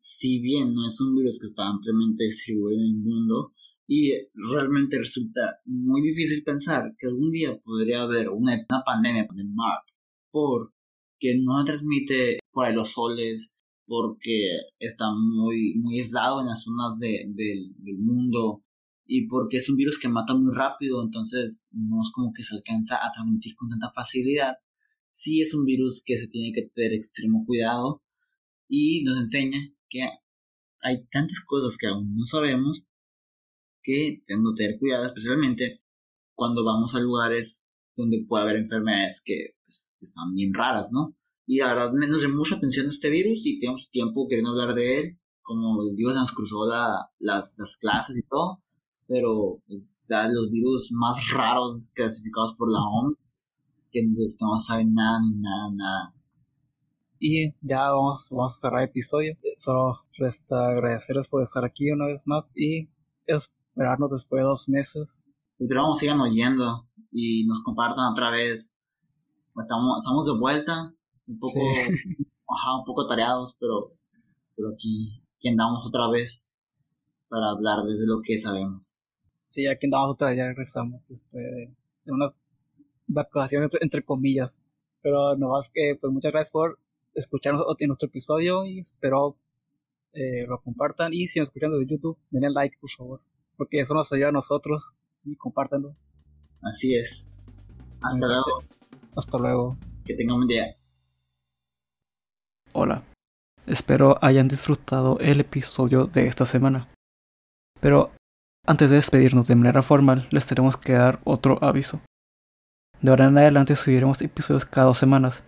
si 0.00 0.40
bien 0.40 0.74
no 0.74 0.86
es 0.86 1.00
un 1.00 1.14
virus 1.14 1.38
que 1.38 1.46
está 1.46 1.68
ampliamente 1.68 2.24
distribuido 2.24 2.80
en 2.80 2.86
el 2.86 2.96
mundo, 2.96 3.52
y 3.86 4.12
realmente 4.34 4.98
resulta 4.98 5.60
muy 5.66 6.00
difícil 6.00 6.42
pensar 6.44 6.94
que 6.98 7.08
algún 7.08 7.30
día 7.30 7.58
podría 7.62 8.02
haber 8.02 8.30
una, 8.30 8.64
pandemia 8.86 9.26
el 9.36 9.48
MARP, 9.48 9.84
porque 10.30 11.36
no 11.42 11.62
transmite 11.64 12.38
por 12.50 12.66
aerosoles, 12.66 13.52
porque 13.86 14.60
está 14.78 15.06
muy, 15.12 15.74
muy 15.80 15.98
aislado 15.98 16.40
en 16.40 16.46
las 16.46 16.62
zonas 16.62 16.98
del 16.98 17.98
mundo 17.98 18.64
y 19.04 19.26
porque 19.26 19.58
es 19.58 19.68
un 19.68 19.76
virus 19.76 19.98
que 19.98 20.08
mata 20.08 20.34
muy 20.34 20.54
rápido, 20.54 21.02
entonces 21.02 21.66
no 21.70 22.00
es 22.02 22.10
como 22.14 22.32
que 22.32 22.42
se 22.42 22.56
alcanza 22.56 22.96
a 22.96 23.12
transmitir 23.12 23.54
con 23.56 23.68
tanta 23.68 23.92
facilidad. 23.94 24.54
Sí 25.10 25.42
es 25.42 25.52
un 25.54 25.64
virus 25.64 26.02
que 26.04 26.18
se 26.18 26.28
tiene 26.28 26.52
que 26.54 26.70
tener 26.74 26.94
extremo 26.94 27.44
cuidado 27.44 28.02
y 28.68 29.02
nos 29.04 29.18
enseña 29.20 29.58
que 29.88 30.08
hay 30.80 31.06
tantas 31.10 31.40
cosas 31.44 31.76
que 31.76 31.86
aún 31.86 32.16
no 32.16 32.24
sabemos 32.24 32.84
que 33.82 34.22
tenemos 34.26 34.54
que 34.54 34.64
tener 34.64 34.78
cuidado, 34.78 35.06
especialmente 35.06 35.82
cuando 36.34 36.64
vamos 36.64 36.94
a 36.94 37.00
lugares 37.00 37.68
donde 37.96 38.24
puede 38.26 38.44
haber 38.44 38.56
enfermedades 38.56 39.22
que, 39.24 39.56
pues, 39.66 39.98
están 40.00 40.32
bien 40.34 40.54
raras, 40.54 40.90
¿no? 40.92 41.16
Y 41.46 41.58
la 41.58 41.68
verdad 41.68 41.92
nos 41.92 42.20
dio 42.20 42.30
mucha 42.30 42.56
atención 42.56 42.86
a 42.86 42.90
este 42.90 43.10
virus 43.10 43.46
y 43.46 43.58
tenemos 43.58 43.90
tiempo 43.90 44.26
queriendo 44.28 44.50
hablar 44.50 44.74
de 44.74 45.00
él. 45.00 45.18
Como 45.42 45.82
les 45.82 45.96
digo, 45.96 46.10
se 46.10 46.16
nos 46.16 46.32
cruzó 46.32 46.66
la, 46.66 47.10
las, 47.18 47.56
las 47.58 47.78
clases 47.78 48.16
y 48.16 48.26
todo 48.28 48.62
pero 49.12 49.60
es 49.68 50.02
de 50.08 50.16
los 50.32 50.50
virus 50.50 50.90
más 50.92 51.30
raros 51.34 51.92
clasificados 51.94 52.54
por 52.56 52.72
la 52.72 52.78
OMS, 52.80 53.18
que, 53.90 54.02
no 54.06 54.56
saben 54.56 54.94
nada 54.94 55.18
ni 55.20 55.38
nada, 55.38 55.70
nada. 55.74 56.14
Y 57.18 57.52
ya 57.60 57.90
vamos, 57.90 58.26
vamos 58.30 58.54
a 58.56 58.60
cerrar 58.60 58.82
el 58.82 58.88
episodio. 58.88 59.36
Solo 59.56 59.98
resta 60.16 60.68
agradecerles 60.68 61.28
por 61.28 61.42
estar 61.42 61.62
aquí 61.62 61.90
una 61.90 62.06
vez 62.06 62.22
más 62.24 62.50
y 62.54 62.88
esperarnos 63.26 64.10
después 64.12 64.40
de 64.40 64.48
dos 64.48 64.68
meses. 64.70 65.22
Esperamos 65.58 65.98
sigan 65.98 66.20
oyendo 66.20 66.88
y 67.10 67.44
nos 67.46 67.62
compartan 67.62 68.10
otra 68.10 68.30
vez. 68.30 68.74
Estamos, 69.60 69.98
estamos 69.98 70.24
de 70.24 70.38
vuelta, 70.38 70.94
un 71.32 71.38
poco, 71.38 71.60
ajá, 72.48 72.78
un 72.78 72.84
poco 72.84 73.06
tareados, 73.06 73.56
pero, 73.58 73.92
pero 74.56 74.70
aquí, 74.70 75.22
aquí 75.36 75.48
andamos 75.48 75.86
otra 75.86 76.08
vez 76.08 76.52
para 77.28 77.50
hablar 77.50 77.84
desde 77.84 78.06
lo 78.06 78.20
que 78.22 78.38
sabemos. 78.38 79.04
Sí, 79.46 79.66
aquí 79.66 79.86
andamos 79.86 80.14
otra 80.14 80.28
vez, 80.28 80.38
ya 80.38 80.46
regresamos 80.46 81.10
este, 81.10 81.38
de 82.04 82.12
unas 82.12 82.42
vacaciones 83.06 83.70
entre 83.80 84.04
comillas. 84.04 84.60
Pero 85.02 85.36
no 85.36 85.48
más 85.48 85.70
que, 85.72 85.96
pues 86.00 86.12
muchas 86.12 86.32
gracias 86.32 86.52
por 86.52 86.78
escucharnos 87.14 87.64
en 87.78 87.88
nuestro 87.88 88.08
episodio 88.08 88.64
y 88.64 88.78
espero 88.78 89.36
eh, 90.12 90.46
lo 90.46 90.60
compartan. 90.60 91.12
Y 91.12 91.26
si 91.28 91.38
nos 91.38 91.48
escuchan 91.48 91.72
desde 91.72 91.86
YouTube, 91.86 92.18
denle 92.30 92.50
like, 92.50 92.76
por 92.80 92.90
favor, 92.90 93.20
porque 93.56 93.80
eso 93.80 93.94
nos 93.94 94.12
ayuda 94.12 94.28
a 94.28 94.32
nosotros 94.32 94.94
y 95.24 95.36
compártanlo. 95.36 95.96
Así 96.62 96.94
es. 96.94 97.32
Hasta 98.00 98.26
luego. 98.26 98.64
Hasta 99.16 99.38
luego. 99.38 99.76
Que 100.04 100.14
tengan 100.14 100.38
un 100.38 100.46
día. 100.46 100.76
Hola. 102.74 103.02
Espero 103.66 104.18
hayan 104.22 104.48
disfrutado 104.48 105.18
el 105.20 105.40
episodio 105.40 106.06
de 106.06 106.26
esta 106.26 106.46
semana. 106.46 106.88
Pero 107.80 108.10
antes 108.66 108.88
de 108.88 108.96
despedirnos 108.96 109.46
de 109.46 109.56
manera 109.56 109.82
formal, 109.82 110.26
les 110.30 110.46
tenemos 110.46 110.78
que 110.78 110.94
dar 110.94 111.20
otro 111.24 111.58
aviso. 111.62 112.00
De 113.02 113.10
ahora 113.10 113.26
en 113.26 113.36
adelante 113.36 113.76
subiremos 113.76 114.22
episodios 114.22 114.64
cada 114.64 114.86
dos 114.86 114.98
semanas. 114.98 115.42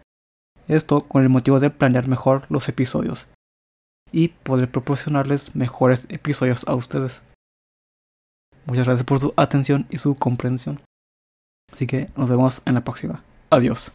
Esto 0.69 0.99
con 0.99 1.23
el 1.23 1.31
motivo 1.31 1.61
de 1.61 1.71
planear 1.71 2.09
mejor 2.09 2.45
los 2.51 2.69
episodios 2.69 3.27
y 4.13 4.29
poder 4.29 4.71
proporcionarles 4.71 5.57
mejores 5.57 6.07
episodios 6.11 6.65
a 6.69 6.75
ustedes. 6.75 7.23
Muchas 8.67 8.85
gracias 8.85 9.07
por 9.07 9.19
su 9.19 9.33
atención 9.37 9.87
y 9.91 9.99
su 9.99 10.15
comprensión. 10.15 10.81
Así 11.73 11.87
que 11.87 12.11
nos 12.17 12.29
vemos 12.29 12.63
en 12.67 12.75
la 12.75 12.85
próxima. 12.85 13.23
Adiós. 13.51 13.93